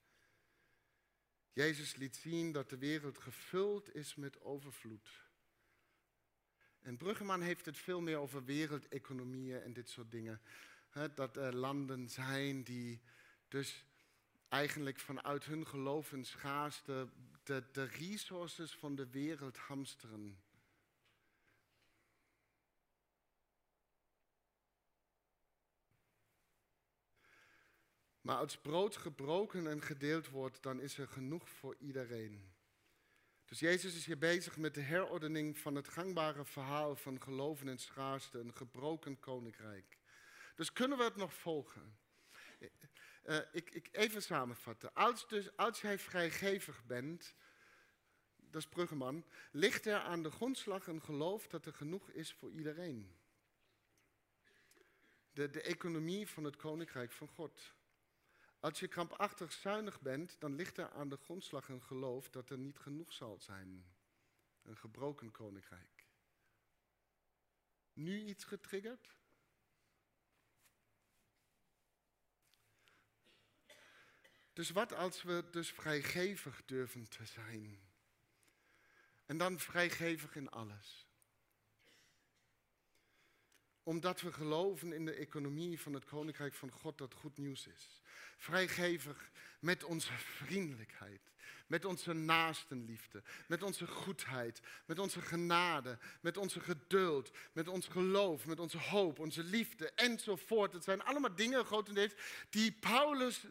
Jezus 1.53 1.95
liet 1.95 2.15
zien 2.15 2.51
dat 2.51 2.69
de 2.69 2.77
wereld 2.77 3.17
gevuld 3.17 3.95
is 3.95 4.15
met 4.15 4.41
overvloed. 4.41 5.09
En 6.79 6.97
Bruggeman 6.97 7.41
heeft 7.41 7.65
het 7.65 7.77
veel 7.77 8.01
meer 8.01 8.17
over 8.17 8.45
wereldeconomieën 8.45 9.61
en 9.61 9.73
dit 9.73 9.89
soort 9.89 10.11
dingen. 10.11 10.41
dat 11.15 11.37
er 11.37 11.55
landen 11.55 12.09
zijn 12.09 12.63
die 12.63 13.01
dus 13.47 13.85
eigenlijk 14.47 14.99
vanuit 14.99 15.45
hun 15.45 15.67
geloof 15.67 16.11
en 16.11 16.25
schaarste 16.25 17.09
de, 17.49 17.63
de 17.71 17.83
resources 17.83 18.75
van 18.75 18.95
de 18.95 19.09
wereld 19.09 19.57
hamsteren. 19.57 20.41
Maar 28.21 28.37
als 28.37 28.57
brood 28.57 28.97
gebroken 28.97 29.67
en 29.67 29.81
gedeeld 29.81 30.29
wordt, 30.29 30.63
dan 30.63 30.79
is 30.79 30.97
er 30.97 31.07
genoeg 31.07 31.49
voor 31.49 31.75
iedereen. 31.79 32.53
Dus 33.45 33.59
Jezus 33.59 33.95
is 33.95 34.05
hier 34.05 34.17
bezig 34.17 34.57
met 34.57 34.73
de 34.73 34.81
herordening 34.81 35.57
van 35.57 35.75
het 35.75 35.87
gangbare 35.87 36.45
verhaal 36.45 36.95
van 36.95 37.21
geloven 37.21 37.67
en 37.67 37.79
schaarste, 37.79 38.39
een 38.39 38.55
gebroken 38.55 39.19
koninkrijk. 39.19 39.97
Dus 40.55 40.73
kunnen 40.73 40.97
we 40.97 41.03
het 41.03 41.15
nog 41.15 41.33
volgen? 41.33 41.97
Uh, 43.29 43.37
ik, 43.51 43.69
ik, 43.69 43.89
even 43.91 44.21
samenvatten. 44.21 44.93
Als, 44.93 45.27
dus, 45.27 45.57
als 45.57 45.81
jij 45.81 45.99
vrijgevig 45.99 46.85
bent, 46.85 47.35
dat 48.35 48.61
is 48.61 48.67
Bruggeman, 48.67 49.25
ligt 49.51 49.85
er 49.85 49.99
aan 49.99 50.23
de 50.23 50.31
grondslag 50.31 50.87
een 50.87 51.01
geloof 51.01 51.47
dat 51.47 51.65
er 51.65 51.73
genoeg 51.73 52.09
is 52.09 52.33
voor 52.33 52.51
iedereen. 52.51 53.17
De, 55.31 55.49
de 55.49 55.61
economie 55.61 56.27
van 56.27 56.43
het 56.43 56.55
koninkrijk 56.55 57.11
van 57.11 57.27
God. 57.27 57.73
Als 58.59 58.79
je 58.79 58.87
krampachtig 58.87 59.51
zuinig 59.51 60.01
bent, 60.01 60.39
dan 60.39 60.55
ligt 60.55 60.77
er 60.77 60.89
aan 60.89 61.09
de 61.09 61.17
grondslag 61.17 61.69
een 61.69 61.83
geloof 61.83 62.29
dat 62.29 62.49
er 62.49 62.57
niet 62.57 62.79
genoeg 62.79 63.13
zal 63.13 63.39
zijn. 63.39 63.85
Een 64.63 64.77
gebroken 64.77 65.31
koninkrijk. 65.31 66.07
Nu 67.93 68.23
iets 68.23 68.43
getriggerd? 68.43 69.18
Dus 74.59 74.69
wat 74.69 74.93
als 74.93 75.23
we 75.23 75.43
dus 75.51 75.71
vrijgevig 75.71 76.61
durven 76.65 77.09
te 77.09 77.25
zijn? 77.25 77.79
En 79.25 79.37
dan 79.37 79.59
vrijgevig 79.59 80.35
in 80.35 80.49
alles 80.49 81.08
omdat 83.89 84.21
we 84.21 84.31
geloven 84.31 84.93
in 84.93 85.05
de 85.05 85.13
economie 85.13 85.79
van 85.79 85.93
het 85.93 86.05
Koninkrijk 86.05 86.53
van 86.53 86.71
God 86.71 86.97
dat 86.97 87.13
goed 87.13 87.37
nieuws 87.37 87.67
is. 87.67 88.01
Vrijgevig 88.37 89.29
met 89.59 89.83
onze 89.83 90.11
vriendelijkheid, 90.13 91.21
met 91.67 91.85
onze 91.85 92.13
naastenliefde, 92.13 93.23
met 93.47 93.63
onze 93.63 93.87
goedheid, 93.87 94.61
met 94.85 94.99
onze 94.99 95.21
genade, 95.21 95.97
met 96.21 96.37
onze 96.37 96.59
geduld, 96.59 97.31
met 97.51 97.67
ons 97.67 97.87
geloof, 97.87 98.45
met 98.45 98.59
onze 98.59 98.77
hoop, 98.77 99.19
onze 99.19 99.43
liefde 99.43 99.91
enzovoort. 99.91 100.73
Het 100.73 100.83
zijn 100.83 101.03
allemaal 101.03 101.35
dingen, 101.35 101.65
grotendeels, 101.65 102.13
die 102.49 102.71
Paulus, 102.71 103.45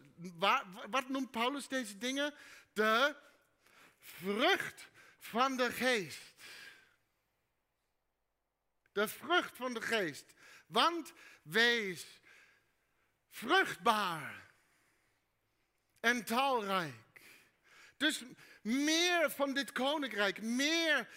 wat 0.90 1.08
noemt 1.08 1.30
Paulus 1.30 1.68
deze 1.68 1.98
dingen? 1.98 2.34
De 2.72 3.16
vrucht 4.00 4.88
van 5.18 5.56
de 5.56 5.72
geest. 5.72 6.34
De 8.98 9.08
vrucht 9.08 9.56
van 9.56 9.74
de 9.74 9.80
geest. 9.80 10.24
Want 10.66 11.12
wees 11.42 12.06
vruchtbaar 13.30 14.50
en 16.00 16.24
talrijk. 16.24 17.20
Dus 17.96 18.22
meer 18.62 19.30
van 19.30 19.54
dit 19.54 19.72
koninkrijk, 19.72 20.42
meer 20.42 21.08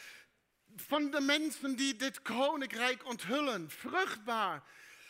van 0.76 1.12
de 1.12 1.22
mensen 1.22 1.76
die 1.76 1.96
dit 1.96 2.22
koninkrijk 2.22 3.06
onthullen. 3.06 3.70
Vruchtbaar, 3.70 4.64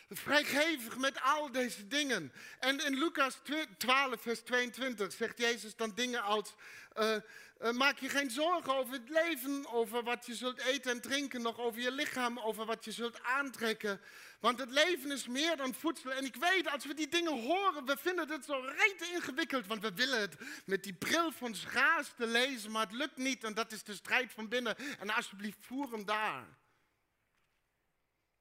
vrijgevig 0.10 0.97
met 0.97 1.21
al 1.21 1.51
deze 1.51 1.88
dingen. 1.88 2.34
En 2.60 2.86
in 2.86 2.97
Lucas 2.97 3.41
12, 3.77 4.21
vers 4.21 4.39
22 4.39 5.13
zegt 5.13 5.38
Jezus 5.38 5.75
dan 5.75 5.95
dingen 5.95 6.21
als... 6.23 6.55
Uh, 6.99 7.15
uh, 7.63 7.71
maak 7.71 8.00
je 8.00 8.10
geen 8.10 8.30
zorgen 8.30 8.76
over 8.76 8.93
het 8.93 9.10
leven, 9.10 9.71
over 9.71 10.04
wat 10.04 10.26
je 10.26 10.36
zult 10.36 10.60
eten 10.60 10.91
en 10.91 11.02
drinken, 11.02 11.41
nog 11.41 11.60
over 11.60 11.82
je 11.82 11.91
lichaam, 11.91 12.39
over 12.39 12.65
wat 12.65 12.86
je 12.86 12.91
zult 12.91 13.24
aantrekken. 13.24 14.02
Want 14.39 14.60
het 14.60 14.71
leven 14.71 15.12
is 15.12 15.28
meer 15.28 15.58
dan 15.58 15.74
voedsel. 15.74 16.12
En 16.12 16.26
ik 16.26 16.36
weet, 16.36 16.71
als 16.71 16.86
we 16.86 16.93
die 16.93 17.08
dingen 17.08 17.41
horen, 17.41 17.86
we 17.86 17.97
vinden 17.97 18.30
het 18.30 18.45
zo 18.45 18.60
rete 18.78 19.12
ingewikkeld. 19.13 19.67
Want 19.67 19.82
we 19.82 19.93
willen 19.93 20.19
het 20.19 20.36
met 20.65 20.84
die 20.84 20.93
bril 20.93 21.32
van 21.32 21.54
te 21.54 22.28
lezen, 22.28 22.71
maar 22.71 22.84
het 22.84 22.95
lukt 22.95 23.17
niet. 23.17 23.43
En 23.43 23.54
dat 23.54 23.71
is 23.71 23.84
de 23.84 23.93
strijd 23.93 24.32
van 24.32 24.47
binnen. 24.47 24.78
En 25.00 25.10
alsjeblieft, 25.10 25.58
voer 25.60 25.91
hem 25.91 26.06
daar. 26.06 26.47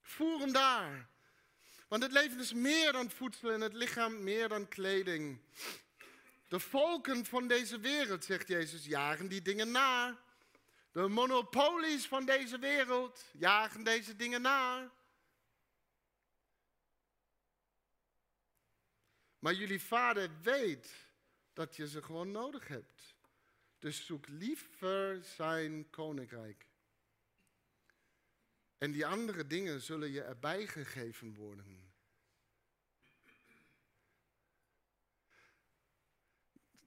Voer 0.03 0.41
hem 0.41 0.53
daar. 0.53 1.09
Want 1.89 2.03
het 2.03 2.13
leven 2.13 2.39
is 2.39 2.53
meer 2.53 2.93
dan 2.93 3.11
voedsel 3.11 3.51
en 3.51 3.61
het 3.61 3.75
lichaam 3.75 4.23
meer 4.23 4.49
dan 4.49 4.69
kleding. 4.69 5.41
De 6.51 6.61
volken 6.61 7.25
van 7.25 7.49
deze 7.49 7.79
wereld, 7.81 8.25
zegt 8.25 8.49
Jezus, 8.49 8.85
jagen 8.85 9.29
die 9.29 9.43
dingen 9.43 9.71
na. 9.71 10.21
De 10.93 11.09
monopolies 11.09 12.07
van 12.07 12.25
deze 12.25 12.59
wereld 12.59 13.25
jagen 13.33 13.85
deze 13.85 14.17
dingen 14.17 14.43
na. 14.43 14.93
Maar 19.39 19.55
jullie 19.55 19.83
vader 19.83 20.41
weet 20.43 21.07
dat 21.53 21.77
je 21.77 21.89
ze 21.89 22.03
gewoon 22.03 22.31
nodig 22.31 22.69
hebt. 22.69 23.15
Dus 23.79 24.07
zoek 24.07 24.29
liever 24.29 25.25
zijn 25.25 25.91
koninkrijk. 25.91 26.67
En 28.79 28.91
die 28.91 29.07
andere 29.07 29.47
dingen 29.47 29.81
zullen 29.81 30.11
je 30.11 30.23
erbij 30.23 30.67
gegeven 30.67 31.35
worden. 31.35 31.80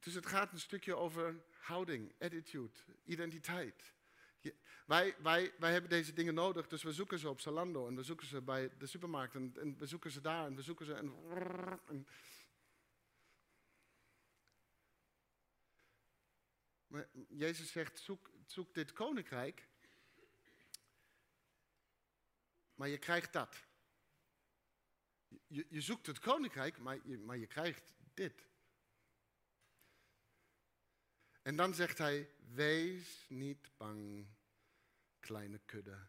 Dus 0.04 0.14
het 0.14 0.26
gaat 0.26 0.52
een 0.52 0.60
stukje 0.60 0.96
over 0.96 1.44
houding, 1.60 2.14
attitude, 2.20 2.80
identiteit. 3.04 3.94
wij, 4.86 5.16
wij, 5.22 5.54
wij 5.60 5.72
hebben 5.72 5.90
deze 5.90 6.14
dingen 6.14 6.34
nodig, 6.34 6.68
dus 6.68 6.84
we 6.84 6.94
zoeken 6.94 7.20
ze 7.20 7.30
op 7.30 7.40
Zalando 7.40 7.88
en 7.88 7.96
we 7.96 8.04
zoeken 8.04 8.28
ze 8.28 8.42
bij 8.42 8.72
de 8.78 8.86
supermarkt 8.86 9.36
en, 9.36 9.78
we 9.78 9.86
zoeken 9.86 10.12
ze 10.12 10.22
daar 10.22 10.46
en 10.46 10.56
we 10.56 10.62
zoeken 10.62 10.86
ze 10.86 10.94
en 10.94 12.06
Maar 16.94 17.10
Jezus 17.30 17.72
zegt, 17.72 18.00
zoek, 18.00 18.30
zoek 18.46 18.74
dit 18.74 18.94
koninkrijk. 18.94 19.68
Maar 22.76 22.88
je 22.88 22.98
krijgt 22.98 23.34
dat. 23.34 23.64
Je, 25.48 25.66
je 25.70 25.82
zoekt 25.82 26.06
het 26.06 26.20
koninkrijk, 26.20 26.78
maar 26.78 27.00
je, 27.04 27.18
maar 27.18 27.38
je 27.38 27.48
krijgt 27.48 27.94
dit. 28.14 28.46
En 31.44 31.56
dan 31.56 31.74
zegt 31.74 31.98
hij, 31.98 32.30
wees 32.54 33.26
niet 33.30 33.70
bang, 33.78 34.28
kleine 35.20 35.60
kudde. 35.66 36.08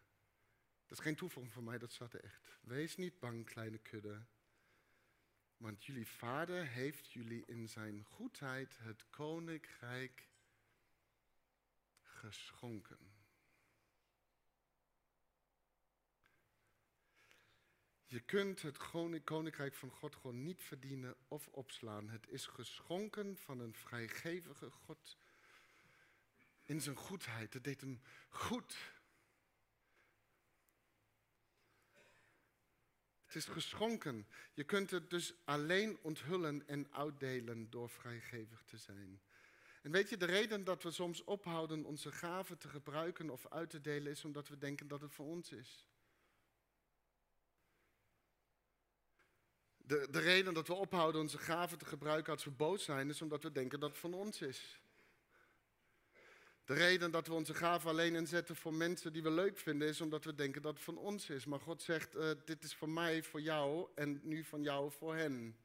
Dat 0.85 0.97
is 0.97 1.03
geen 1.03 1.15
toevoeging 1.15 1.53
van 1.53 1.63
mij, 1.63 1.77
dat 1.77 1.91
staat 1.91 2.13
er 2.13 2.23
echt. 2.23 2.57
Wees 2.61 2.95
niet 2.95 3.19
bang, 3.19 3.45
kleine 3.45 3.77
kudde. 3.77 4.25
Want 5.57 5.85
jullie 5.85 6.07
vader 6.07 6.67
heeft 6.67 7.11
jullie 7.11 7.45
in 7.45 7.69
zijn 7.69 8.03
goedheid 8.03 8.77
het 8.77 9.09
koninkrijk 9.09 10.29
geschonken. 12.01 13.13
Je 18.05 18.19
kunt 18.19 18.61
het 18.61 18.77
koninkrijk 19.23 19.73
van 19.73 19.89
God 19.89 20.15
gewoon 20.15 20.43
niet 20.43 20.61
verdienen 20.61 21.15
of 21.27 21.47
opslaan. 21.47 22.09
Het 22.09 22.27
is 22.27 22.45
geschonken 22.45 23.37
van 23.37 23.59
een 23.59 23.73
vrijgevige 23.73 24.69
God 24.69 25.17
in 26.65 26.81
zijn 26.81 26.95
goedheid. 26.95 27.53
Het 27.53 27.63
deed 27.63 27.81
hem 27.81 28.01
goed. 28.29 28.93
Het 33.25 33.35
is 33.35 33.45
geschonken. 33.45 34.27
Je 34.53 34.63
kunt 34.63 34.91
het 34.91 35.09
dus 35.09 35.33
alleen 35.43 35.99
onthullen 36.01 36.67
en 36.67 36.93
uitdelen 36.93 37.69
door 37.69 37.89
vrijgevig 37.89 38.63
te 38.63 38.77
zijn. 38.77 39.21
En 39.81 39.91
weet 39.91 40.09
je, 40.09 40.17
de 40.17 40.25
reden 40.25 40.63
dat 40.63 40.83
we 40.83 40.91
soms 40.91 41.23
ophouden 41.23 41.85
onze 41.85 42.11
gaven 42.11 42.57
te 42.57 42.69
gebruiken 42.69 43.29
of 43.29 43.47
uit 43.47 43.69
te 43.69 43.81
delen 43.81 44.11
is 44.11 44.25
omdat 44.25 44.47
we 44.47 44.57
denken 44.57 44.87
dat 44.87 45.01
het 45.01 45.13
voor 45.13 45.25
ons 45.25 45.51
is. 45.51 45.87
De, 49.77 50.07
de 50.11 50.19
reden 50.19 50.53
dat 50.53 50.67
we 50.67 50.73
ophouden 50.73 51.21
onze 51.21 51.37
gaven 51.37 51.77
te 51.77 51.85
gebruiken 51.85 52.33
als 52.33 52.43
we 52.43 52.51
boos 52.51 52.83
zijn 52.83 53.09
is 53.09 53.21
omdat 53.21 53.43
we 53.43 53.51
denken 53.51 53.79
dat 53.79 53.89
het 53.89 53.99
van 53.99 54.13
ons 54.13 54.41
is. 54.41 54.79
De 56.65 56.73
reden 56.73 57.11
dat 57.11 57.27
we 57.27 57.33
onze 57.33 57.53
gaven 57.53 57.89
alleen 57.89 58.15
inzetten 58.15 58.55
voor 58.55 58.73
mensen 58.73 59.13
die 59.13 59.23
we 59.23 59.31
leuk 59.31 59.57
vinden, 59.57 59.87
is 59.87 60.01
omdat 60.01 60.25
we 60.25 60.35
denken 60.35 60.61
dat 60.61 60.73
het 60.73 60.83
van 60.83 60.97
ons 60.97 61.29
is. 61.29 61.45
Maar 61.45 61.59
God 61.59 61.81
zegt, 61.81 62.15
uh, 62.15 62.31
dit 62.45 62.63
is 62.63 62.75
voor 62.75 62.89
mij, 62.89 63.23
voor 63.23 63.41
jou 63.41 63.89
en 63.95 64.19
nu 64.23 64.43
van 64.43 64.63
jou 64.63 64.91
voor 64.91 65.15
hen. 65.15 65.57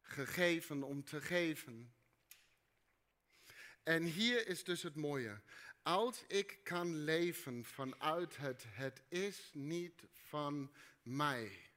Gegeven 0.00 0.82
om 0.82 1.04
te 1.04 1.20
geven. 1.20 1.94
En 3.82 4.04
hier 4.04 4.46
is 4.46 4.64
dus 4.64 4.82
het 4.82 4.96
mooie. 4.96 5.40
Als 5.82 6.24
ik 6.26 6.58
kan 6.62 6.96
leven 6.96 7.64
vanuit 7.64 8.36
het, 8.36 8.64
het 8.68 9.02
is 9.08 9.50
niet 9.52 10.02
van 10.12 10.72
mij, 11.02 11.70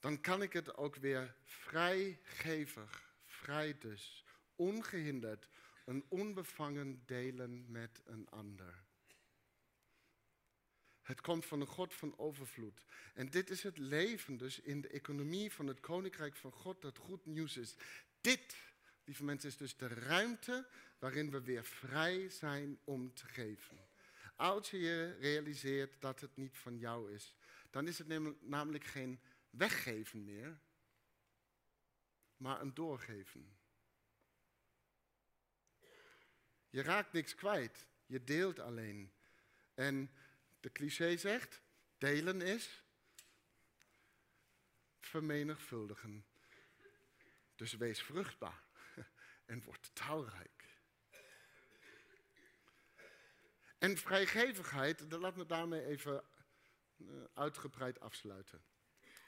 dan 0.00 0.20
kan 0.20 0.42
ik 0.42 0.52
het 0.52 0.76
ook 0.76 0.96
weer 0.96 1.34
vrijgevig, 1.44 3.14
vrij 3.24 3.78
dus, 3.78 4.24
ongehinderd, 4.56 5.48
een 5.88 6.04
onbevangen 6.08 7.02
delen 7.06 7.70
met 7.70 8.02
een 8.04 8.28
ander. 8.28 8.84
Het 11.02 11.20
komt 11.20 11.46
van 11.46 11.60
een 11.60 11.66
God 11.66 11.94
van 11.94 12.18
overvloed. 12.18 12.82
En 13.14 13.30
dit 13.30 13.50
is 13.50 13.62
het 13.62 13.78
leven 13.78 14.36
dus 14.36 14.60
in 14.60 14.80
de 14.80 14.88
economie 14.88 15.52
van 15.52 15.66
het 15.66 15.80
koninkrijk 15.80 16.36
van 16.36 16.52
God 16.52 16.82
dat 16.82 16.98
goed 16.98 17.26
nieuws 17.26 17.56
is. 17.56 17.74
Dit, 18.20 18.56
lieve 19.04 19.24
mensen, 19.24 19.48
is 19.48 19.56
dus 19.56 19.76
de 19.76 19.88
ruimte 19.88 20.68
waarin 20.98 21.30
we 21.30 21.42
weer 21.42 21.64
vrij 21.64 22.28
zijn 22.28 22.78
om 22.84 23.14
te 23.14 23.26
geven. 23.26 23.88
Als 24.36 24.70
je 24.70 24.78
je 24.78 25.16
realiseert 25.20 26.00
dat 26.00 26.20
het 26.20 26.36
niet 26.36 26.58
van 26.58 26.78
jou 26.78 27.12
is, 27.12 27.36
dan 27.70 27.86
is 27.86 27.98
het 27.98 28.08
namelijk 28.40 28.84
geen 28.84 29.20
weggeven 29.50 30.24
meer, 30.24 30.60
maar 32.36 32.60
een 32.60 32.74
doorgeven. 32.74 33.57
Je 36.70 36.82
raakt 36.82 37.12
niks 37.12 37.34
kwijt, 37.34 37.86
je 38.06 38.24
deelt 38.24 38.58
alleen. 38.58 39.12
En 39.74 40.10
de 40.60 40.72
cliché 40.72 41.16
zegt, 41.16 41.62
delen 41.98 42.42
is 42.42 42.82
vermenigvuldigen. 45.00 46.26
Dus 47.54 47.72
wees 47.72 48.02
vruchtbaar 48.02 48.62
en 49.46 49.62
word 49.62 49.90
talrijk. 49.92 50.58
En 53.78 53.96
vrijgevigheid, 53.96 55.12
laat 55.12 55.36
me 55.36 55.46
daarmee 55.46 55.84
even 55.84 56.24
eh, 56.98 57.06
uitgebreid 57.34 58.00
afsluiten. 58.00 58.64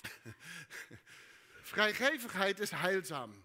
Vrijgevigheid 1.63 2.61
is 2.61 2.71
heilzaam. 2.71 3.45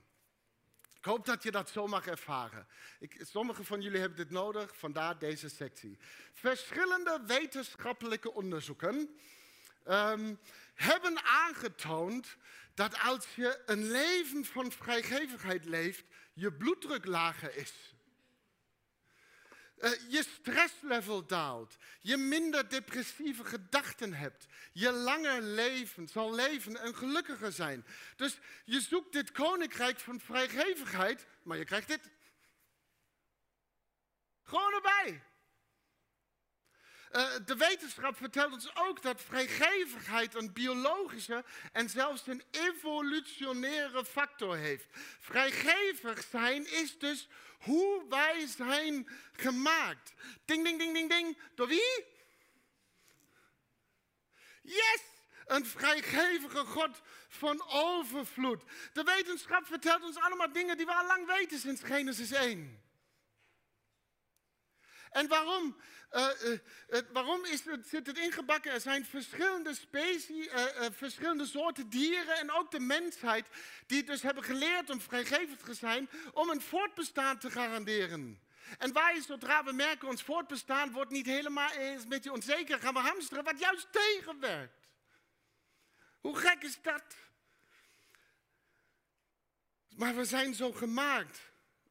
Ik 1.06 1.12
hoop 1.12 1.26
dat 1.26 1.44
je 1.44 1.52
dat 1.52 1.70
zo 1.70 1.88
mag 1.88 2.08
ervaren. 2.08 2.68
Ik, 3.00 3.22
sommigen 3.32 3.66
van 3.66 3.82
jullie 3.82 4.00
hebben 4.00 4.18
dit 4.18 4.30
nodig, 4.30 4.78
vandaar 4.78 5.20
deze 5.20 5.50
sectie. 5.50 5.98
Verschillende 6.34 7.22
wetenschappelijke 7.26 8.34
onderzoeken 8.34 9.18
um, 9.88 10.40
hebben 10.74 11.24
aangetoond 11.24 12.38
dat 12.74 13.00
als 13.00 13.36
je 13.36 13.62
een 13.66 13.92
leven 13.92 14.46
van 14.46 14.72
vrijgevigheid 14.72 15.66
leeft, 15.66 16.04
je 16.34 16.54
bloeddruk 16.54 17.06
lager 17.06 17.56
is. 17.56 17.95
Uh, 19.78 19.90
je 20.10 20.24
stresslevel 20.40 21.26
daalt, 21.26 21.78
je 22.02 22.18
minder 22.18 22.70
depressieve 22.70 23.46
gedachten 23.46 24.14
hebt, 24.14 24.46
je 24.72 24.92
langer 24.92 25.42
leven, 25.42 26.08
zal 26.08 26.36
leven 26.36 26.78
en 26.82 26.96
gelukkiger 26.96 27.52
zijn. 27.52 27.86
Dus 28.16 28.38
je 28.66 28.82
zoekt 28.82 29.14
dit 29.14 29.32
koninkrijk 29.32 30.00
van 30.00 30.20
vrijgevigheid, 30.20 31.26
maar 31.44 31.58
je 31.58 31.66
krijgt 31.66 31.88
dit. 31.88 32.12
Gewoon 34.44 34.74
erbij. 34.74 35.24
Uh, 37.16 37.36
de 37.46 37.56
wetenschap 37.56 38.18
vertelt 38.18 38.54
ons 38.54 38.76
ook 38.76 39.02
dat 39.02 39.22
vrijgevigheid 39.22 40.36
een 40.36 40.54
biologische 40.54 41.44
en 41.72 41.90
zelfs 41.90 42.28
een 42.28 42.44
evolutionaire 42.52 44.06
factor 44.06 44.56
heeft. 44.58 44.86
Vrijgevig 45.20 46.24
zijn 46.30 46.72
is 46.72 46.98
dus 47.00 47.28
hoe 47.60 48.06
wij 48.10 48.48
zijn 48.48 49.10
gemaakt. 49.32 50.14
Ding, 50.46 50.64
ding, 50.64 50.80
ding, 50.80 50.94
ding, 50.94 51.10
ding. 51.10 51.38
Door 51.56 51.68
wie? 51.68 52.06
Yes! 54.62 55.02
Een 55.46 55.66
vrijgevige 55.66 56.66
God 56.66 57.02
van 57.28 57.64
overvloed. 57.68 58.64
De 58.94 59.04
wetenschap 59.04 59.66
vertelt 59.66 60.04
ons 60.04 60.18
allemaal 60.20 60.52
dingen 60.52 60.78
die 60.78 60.86
we 60.86 60.94
al 60.94 61.08
lang 61.08 61.28
weten 61.28 61.60
sinds 61.60 61.84
Genesis 61.84 62.32
1. 62.32 62.85
En 65.16 65.28
waarom? 65.28 65.76
Uh, 66.12 66.28
uh, 66.44 67.00
waarom 67.12 67.46
is 67.46 67.66
het, 67.66 67.88
zit 67.88 68.08
het 68.08 68.18
ingebakken? 68.18 68.72
Er 68.72 68.82
zijn 68.82 69.06
verschillende 69.06 69.74
species, 69.74 70.48
uh, 70.48 70.64
verschillende 70.92 71.46
soorten 71.46 71.90
dieren 71.90 72.38
en 72.38 72.52
ook 72.52 72.72
de 72.72 72.80
mensheid 72.80 73.46
die 73.88 74.04
dus 74.04 74.22
hebben 74.22 74.44
geleerd 74.44 74.90
om 74.90 75.02
vrijgevig 75.02 75.58
te 75.58 75.74
zijn 75.74 76.10
om 76.34 76.50
een 76.50 76.62
voortbestaan 76.62 77.38
te 77.38 77.52
garanderen. 77.52 78.42
En 78.78 78.94
wij, 78.94 79.22
zodra 79.22 79.64
we 79.64 79.72
merken 79.72 80.08
ons 80.08 80.24
voortbestaan 80.24 80.92
wordt 80.92 81.12
niet 81.12 81.26
helemaal 81.26 81.72
eens 81.72 82.04
een 82.04 82.10
beetje 82.10 82.32
onzeker, 82.32 82.80
gaan 82.80 82.94
we 82.94 83.00
hamsteren 83.00 83.44
wat 83.44 83.60
juist 83.60 83.88
tegenwerkt. 83.92 84.88
Hoe 86.22 86.38
gek 86.38 86.64
is 86.64 86.82
dat? 86.82 87.16
Maar 89.96 90.16
we 90.16 90.26
zijn 90.26 90.54
zo 90.54 90.72
gemaakt 90.72 91.40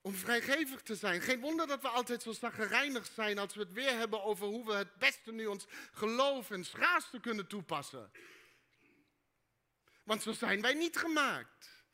om 0.04 0.14
vrijgevig 0.14 0.82
te 0.82 0.94
zijn. 0.94 1.20
Geen 1.20 1.40
wonder 1.40 1.66
dat 1.66 1.82
we 1.82 1.88
altijd 1.88 2.22
zo 2.22 2.32
zaggerijnig 2.32 3.06
zijn 3.14 3.38
als 3.38 3.54
we 3.54 3.60
het 3.60 3.72
weer 3.72 3.96
hebben 3.98 4.22
over 4.22 4.46
hoe 4.46 4.66
we 4.66 4.72
het 4.72 4.96
beste 4.96 5.32
nu 5.32 5.46
ons 5.46 5.66
geloof 5.92 6.50
en 6.50 6.64
schaarste 6.64 7.20
kunnen 7.20 7.46
toepassen. 7.46 8.10
Want 10.02 10.22
zo 10.22 10.32
zijn 10.32 10.60
wij 10.60 10.74
niet 10.74 10.96
gemaakt. 10.96 11.84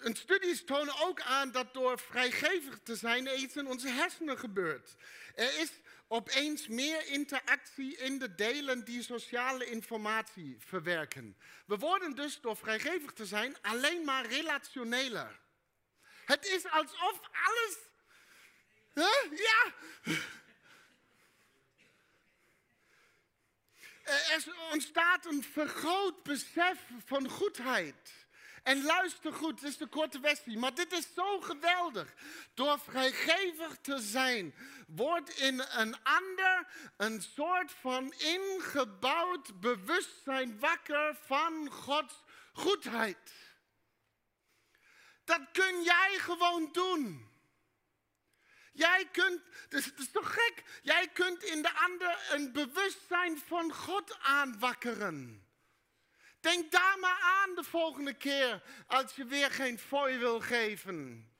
En 0.00 0.16
studies 0.16 0.64
tonen 0.64 0.98
ook 0.98 1.20
aan 1.20 1.50
dat 1.50 1.74
door 1.74 1.98
vrijgevig 1.98 2.80
te 2.82 2.96
zijn 2.96 3.40
iets 3.40 3.56
in 3.56 3.66
onze 3.66 3.88
hersenen 3.88 4.38
gebeurt. 4.38 4.96
Er 5.34 5.60
is 5.60 5.70
opeens 6.08 6.68
meer 6.68 7.06
interactie 7.06 7.96
in 7.96 8.18
de 8.18 8.34
delen 8.34 8.84
die 8.84 9.02
sociale 9.02 9.66
informatie 9.66 10.56
verwerken. 10.58 11.36
We 11.66 11.76
worden 11.76 12.14
dus 12.14 12.40
door 12.40 12.56
vrijgevig 12.56 13.12
te 13.12 13.26
zijn 13.26 13.56
alleen 13.62 14.04
maar 14.04 14.26
relationeler. 14.26 15.44
Het 16.26 16.46
is 16.46 16.70
alsof 16.70 17.20
alles. 17.32 17.76
Ja. 19.30 19.72
Er 24.04 24.44
ontstaat 24.72 25.26
een 25.26 25.44
vergroot 25.52 26.22
besef 26.22 26.78
van 27.04 27.28
goedheid. 27.28 28.26
En 28.62 28.82
luister 28.82 29.32
goed, 29.32 29.60
dit 29.60 29.70
is 29.70 29.76
de 29.76 29.86
korte 29.86 30.20
versie, 30.20 30.58
maar 30.58 30.74
dit 30.74 30.92
is 30.92 31.08
zo 31.14 31.40
geweldig. 31.40 32.14
Door 32.54 32.78
vrijgevig 32.78 33.78
te 33.80 33.98
zijn, 33.98 34.54
wordt 34.86 35.30
in 35.30 35.62
een 35.70 35.96
ander 36.02 36.66
een 36.96 37.22
soort 37.22 37.72
van 37.80 38.12
ingebouwd 38.12 39.60
bewustzijn 39.60 40.58
wakker 40.58 41.16
van 41.20 41.70
Gods 41.70 42.14
goedheid. 42.52 43.18
Dat 45.26 45.40
kun 45.52 45.82
jij 45.82 46.16
gewoon 46.18 46.68
doen. 46.72 47.30
Jij 48.72 49.08
kunt, 49.12 49.42
dus 49.68 49.84
het 49.84 49.98
is 49.98 50.10
toch 50.10 50.32
gek? 50.32 50.80
Jij 50.82 51.08
kunt 51.08 51.42
in 51.42 51.62
de 51.62 51.72
ander 51.72 52.26
een 52.30 52.52
bewustzijn 52.52 53.38
van 53.38 53.72
God 53.72 54.18
aanwakkeren. 54.18 55.46
Denk 56.40 56.70
daar 56.70 56.98
maar 56.98 57.20
aan 57.20 57.54
de 57.54 57.64
volgende 57.64 58.14
keer 58.14 58.62
als 58.86 59.16
je 59.16 59.24
weer 59.24 59.50
geen 59.50 59.78
fooi 59.78 60.18
wil 60.18 60.40
geven. 60.40 61.30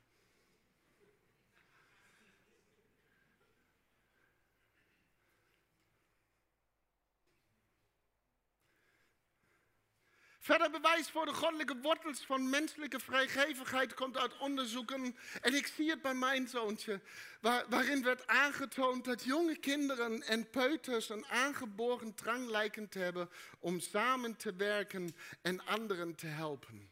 Verder 10.47 10.70
bewijs 10.70 11.11
voor 11.11 11.24
de 11.24 11.34
goddelijke 11.34 11.76
wortels 11.80 12.20
van 12.20 12.51
menselijke 12.51 13.01
vrijgevigheid 13.01 13.94
komt 13.94 14.16
uit 14.16 14.38
onderzoeken. 14.38 15.16
En 15.40 15.55
ik 15.55 15.66
zie 15.66 15.90
het 15.90 16.03
bij 16.03 16.14
mijn 16.14 16.49
zoontje, 16.49 17.01
waarin 17.40 18.03
werd 18.03 18.26
aangetoond 18.26 19.05
dat 19.05 19.24
jonge 19.24 19.57
kinderen 19.57 20.22
en 20.22 20.51
peuters 20.51 21.09
een 21.09 21.26
aangeboren 21.26 22.14
drang 22.14 22.49
lijken 22.49 22.88
te 22.88 22.99
hebben 22.99 23.30
om 23.59 23.80
samen 23.80 24.36
te 24.36 24.55
werken 24.55 25.16
en 25.42 25.64
anderen 25.64 26.14
te 26.14 26.26
helpen. 26.26 26.90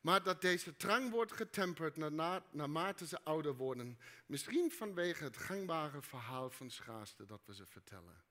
Maar 0.00 0.22
dat 0.22 0.40
deze 0.40 0.76
drang 0.76 1.10
wordt 1.10 1.32
getemperd 1.32 1.96
naarmate 2.50 3.06
ze 3.06 3.22
ouder 3.22 3.54
worden. 3.56 3.98
Misschien 4.26 4.70
vanwege 4.70 5.24
het 5.24 5.36
gangbare 5.36 6.02
verhaal 6.02 6.50
van 6.50 6.70
schaarste 6.70 7.26
dat 7.26 7.40
we 7.44 7.54
ze 7.54 7.66
vertellen. 7.66 8.24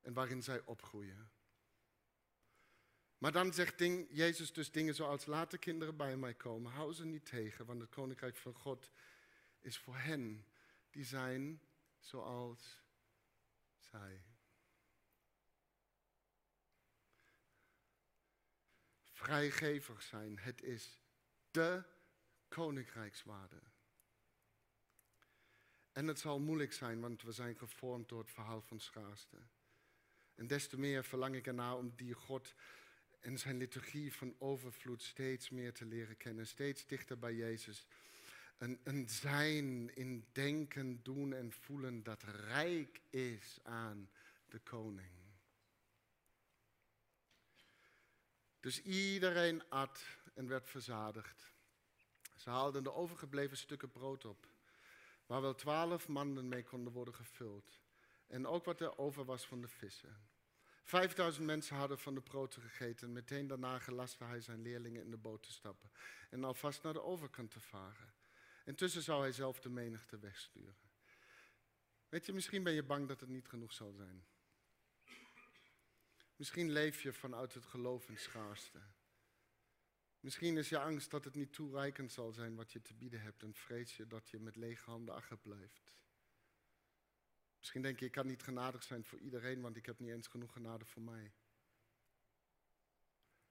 En 0.00 0.12
waarin 0.12 0.42
zij 0.42 0.62
opgroeien. 0.64 1.35
Maar 3.18 3.32
dan 3.32 3.52
zegt 3.52 3.78
ding, 3.78 4.06
Jezus 4.10 4.52
dus 4.52 4.70
dingen 4.70 4.94
zoals 4.94 5.26
laten 5.26 5.58
kinderen 5.58 5.96
bij 5.96 6.16
mij 6.16 6.34
komen. 6.34 6.72
Hou 6.72 6.92
ze 6.92 7.04
niet 7.04 7.26
tegen, 7.26 7.66
want 7.66 7.80
het 7.80 7.90
koninkrijk 7.90 8.36
van 8.36 8.54
God 8.54 8.90
is 9.60 9.78
voor 9.78 9.96
hen 9.96 10.46
die 10.90 11.04
zijn 11.04 11.62
zoals 11.98 12.82
zij. 13.78 14.24
Vrijgevig 19.02 20.02
zijn, 20.02 20.38
het 20.38 20.62
is 20.62 20.98
de 21.50 21.82
koninkrijkswaarde. 22.48 23.60
En 25.92 26.06
het 26.06 26.18
zal 26.18 26.38
moeilijk 26.38 26.72
zijn, 26.72 27.00
want 27.00 27.22
we 27.22 27.32
zijn 27.32 27.56
gevormd 27.56 28.08
door 28.08 28.18
het 28.18 28.30
verhaal 28.30 28.60
van 28.60 28.80
schaarste. 28.80 29.36
En 30.34 30.46
des 30.46 30.68
te 30.68 30.78
meer 30.78 31.04
verlang 31.04 31.34
ik 31.34 31.46
ernaar 31.46 31.76
om 31.76 31.92
die 31.96 32.14
God 32.14 32.54
en 33.20 33.38
zijn 33.38 33.56
liturgie 33.56 34.12
van 34.12 34.34
overvloed 34.38 35.02
steeds 35.02 35.50
meer 35.50 35.72
te 35.72 35.84
leren 35.84 36.16
kennen, 36.16 36.46
steeds 36.46 36.86
dichter 36.86 37.18
bij 37.18 37.34
Jezus. 37.34 37.86
Een, 38.58 38.80
een 38.84 39.08
zijn 39.08 39.94
in 39.94 40.26
denken, 40.32 41.02
doen 41.02 41.32
en 41.32 41.52
voelen 41.52 42.02
dat 42.02 42.22
rijk 42.22 43.00
is 43.10 43.58
aan 43.62 44.10
de 44.48 44.58
koning. 44.58 45.14
Dus 48.60 48.82
iedereen 48.82 49.62
at 49.68 50.04
en 50.34 50.48
werd 50.48 50.68
verzadigd. 50.68 51.52
Ze 52.36 52.50
haalden 52.50 52.82
de 52.82 52.92
overgebleven 52.92 53.56
stukken 53.56 53.90
brood 53.90 54.24
op, 54.24 54.46
waar 55.26 55.40
wel 55.40 55.54
twaalf 55.54 56.08
manden 56.08 56.48
mee 56.48 56.62
konden 56.62 56.92
worden 56.92 57.14
gevuld. 57.14 57.78
En 58.26 58.46
ook 58.46 58.64
wat 58.64 58.80
er 58.80 58.98
over 58.98 59.24
was 59.24 59.46
van 59.46 59.60
de 59.60 59.68
vissen. 59.68 60.25
Vijfduizend 60.86 61.46
mensen 61.46 61.76
hadden 61.76 61.98
van 61.98 62.14
de 62.14 62.20
brood 62.20 62.54
gegeten. 62.54 63.12
Meteen 63.12 63.46
daarna 63.46 63.78
gelastte 63.78 64.24
hij 64.24 64.40
zijn 64.40 64.62
leerlingen 64.62 65.02
in 65.02 65.10
de 65.10 65.16
boot 65.16 65.42
te 65.42 65.52
stappen 65.52 65.90
en 66.30 66.44
alvast 66.44 66.82
naar 66.82 66.92
de 66.92 67.02
overkant 67.02 67.50
te 67.50 67.60
varen. 67.60 68.14
Intussen 68.64 69.02
zou 69.02 69.20
hij 69.20 69.32
zelf 69.32 69.60
de 69.60 69.68
menigte 69.68 70.18
wegsturen. 70.18 70.76
Weet 72.08 72.26
je, 72.26 72.32
misschien 72.32 72.62
ben 72.62 72.72
je 72.72 72.82
bang 72.82 73.08
dat 73.08 73.20
het 73.20 73.28
niet 73.28 73.48
genoeg 73.48 73.72
zal 73.72 73.92
zijn. 73.92 74.26
Misschien 76.36 76.70
leef 76.70 77.02
je 77.02 77.12
vanuit 77.12 77.54
het 77.54 77.66
geloof 77.66 78.08
in 78.08 78.18
schaarste. 78.18 78.80
Misschien 80.20 80.56
is 80.56 80.68
je 80.68 80.78
angst 80.78 81.10
dat 81.10 81.24
het 81.24 81.34
niet 81.34 81.52
toereikend 81.52 82.12
zal 82.12 82.32
zijn 82.32 82.54
wat 82.54 82.72
je 82.72 82.82
te 82.82 82.94
bieden 82.94 83.20
hebt 83.20 83.42
en 83.42 83.54
vrees 83.54 83.96
je 83.96 84.06
dat 84.06 84.28
je 84.28 84.40
met 84.40 84.56
lege 84.56 84.90
handen 84.90 85.14
achterblijft. 85.14 85.96
Misschien 87.66 87.86
denk 87.86 87.98
je, 87.98 88.06
ik 88.06 88.12
kan 88.12 88.26
niet 88.26 88.42
genadig 88.42 88.82
zijn 88.82 89.04
voor 89.04 89.18
iedereen, 89.18 89.60
want 89.60 89.76
ik 89.76 89.86
heb 89.86 89.98
niet 89.98 90.10
eens 90.10 90.26
genoeg 90.26 90.52
genade 90.52 90.84
voor 90.84 91.02
mij. 91.02 91.32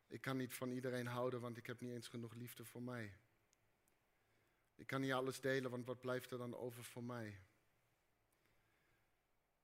Ik 0.08 0.22
kan 0.22 0.38
niet 0.38 0.54
van 0.54 0.72
iedereen 0.72 1.08
houden, 1.08 1.42
want 1.42 1.58
ik 1.58 1.66
heb 1.66 1.82
niet 1.82 1.92
eens 1.92 2.08
genoeg 2.08 2.34
liefde 2.34 2.66
voor 2.66 2.82
mij. 2.82 3.18
Ik 4.76 4.88
kan 4.88 5.02
niet 5.02 5.12
alles 5.12 5.42
delen, 5.42 5.72
want 5.72 5.86
wat 5.86 6.02
blijft 6.02 6.32
er 6.32 6.38
dan 6.38 6.56
over 6.56 6.84
voor 6.84 7.04
mij? 7.04 7.40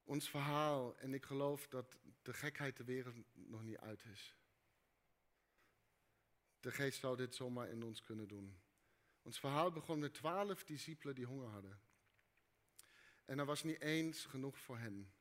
Ons 0.04 0.30
verhaal, 0.30 0.98
en 0.98 1.14
ik 1.14 1.26
geloof 1.26 1.68
dat 1.68 1.98
de 2.22 2.34
gekheid 2.34 2.78
de 2.78 2.84
wereld 2.84 3.16
nog 3.34 3.64
niet 3.64 3.78
uit 3.78 4.04
is. 4.04 4.36
De 6.60 6.72
geest 6.72 7.00
zou 7.00 7.18
dit 7.18 7.36
zomaar 7.36 7.70
in 7.70 7.84
ons 7.84 8.02
kunnen 8.02 8.28
doen. 8.28 8.62
Ons 9.22 9.40
verhaal 9.40 9.72
begon 9.72 10.00
met 10.00 10.14
twaalf 10.14 10.64
discipelen 10.64 11.16
die 11.16 11.26
honger 11.26 11.50
hadden. 11.50 11.82
En 13.26 13.40
er 13.40 13.46
was 13.46 13.64
niet 13.64 13.82
eens 13.82 14.26
genoeg 14.26 14.58
voor 14.60 14.78
hen. 14.78 15.12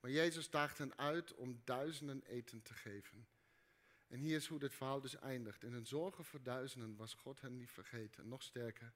Maar 0.00 0.10
Jezus 0.10 0.50
daagde 0.50 0.82
hen 0.82 0.98
uit 0.98 1.34
om 1.34 1.60
duizenden 1.64 2.22
eten 2.22 2.62
te 2.62 2.74
geven. 2.74 3.26
En 4.06 4.18
hier 4.18 4.36
is 4.36 4.46
hoe 4.46 4.58
dit 4.58 4.74
verhaal 4.74 5.00
dus 5.00 5.16
eindigt. 5.16 5.62
In 5.62 5.72
hun 5.72 5.86
zorgen 5.86 6.24
voor 6.24 6.42
duizenden 6.42 6.96
was 6.96 7.14
God 7.14 7.40
hen 7.40 7.56
niet 7.56 7.70
vergeten. 7.70 8.28
Nog 8.28 8.42
sterker, 8.42 8.92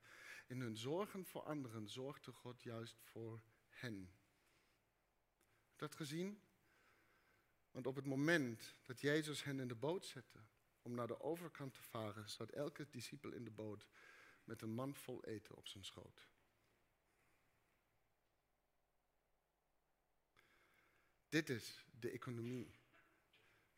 in 0.47 0.61
hun 0.61 0.77
zorgen 0.77 1.25
voor 1.25 1.43
anderen 1.43 1.89
zorgde 1.89 2.33
God 2.33 2.63
juist 2.63 2.97
voor 3.03 3.43
hen. 3.69 4.13
Dat 5.77 5.95
gezien? 5.95 6.41
Want 7.71 7.87
op 7.87 7.97
het 7.97 8.07
moment 8.07 8.75
dat 8.83 9.01
Jezus 9.01 9.45
hen 9.45 9.61
in 9.61 9.69
de 9.69 9.75
boot 9.75 10.07
zette 10.07 10.39
om 10.83 10.95
naar 10.95 11.07
de 11.07 11.21
overkant 11.21 11.75
te 11.75 11.83
varen, 11.83 12.31
zat 12.31 12.51
elke 12.51 12.87
discipel 12.91 13.33
in 13.33 13.45
de 13.45 13.51
boot 13.51 13.87
met 14.45 14.63
een 14.63 14.75
mand 14.75 14.99
vol 14.99 15.25
eten 15.25 15.57
op 15.57 15.67
zijn 15.67 15.85
schoot. 15.85 16.30
Dit 21.31 21.49
is 21.49 21.85
de 22.01 22.11
economie 22.11 22.71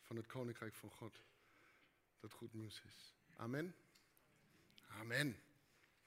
van 0.00 0.16
het 0.16 0.26
koninkrijk 0.26 0.74
van 0.74 0.90
God. 0.90 1.22
Dat 2.20 2.32
goed 2.32 2.52
nieuws 2.52 2.82
is. 2.86 3.14
Amen. 3.36 3.74
Amen. 4.88 5.36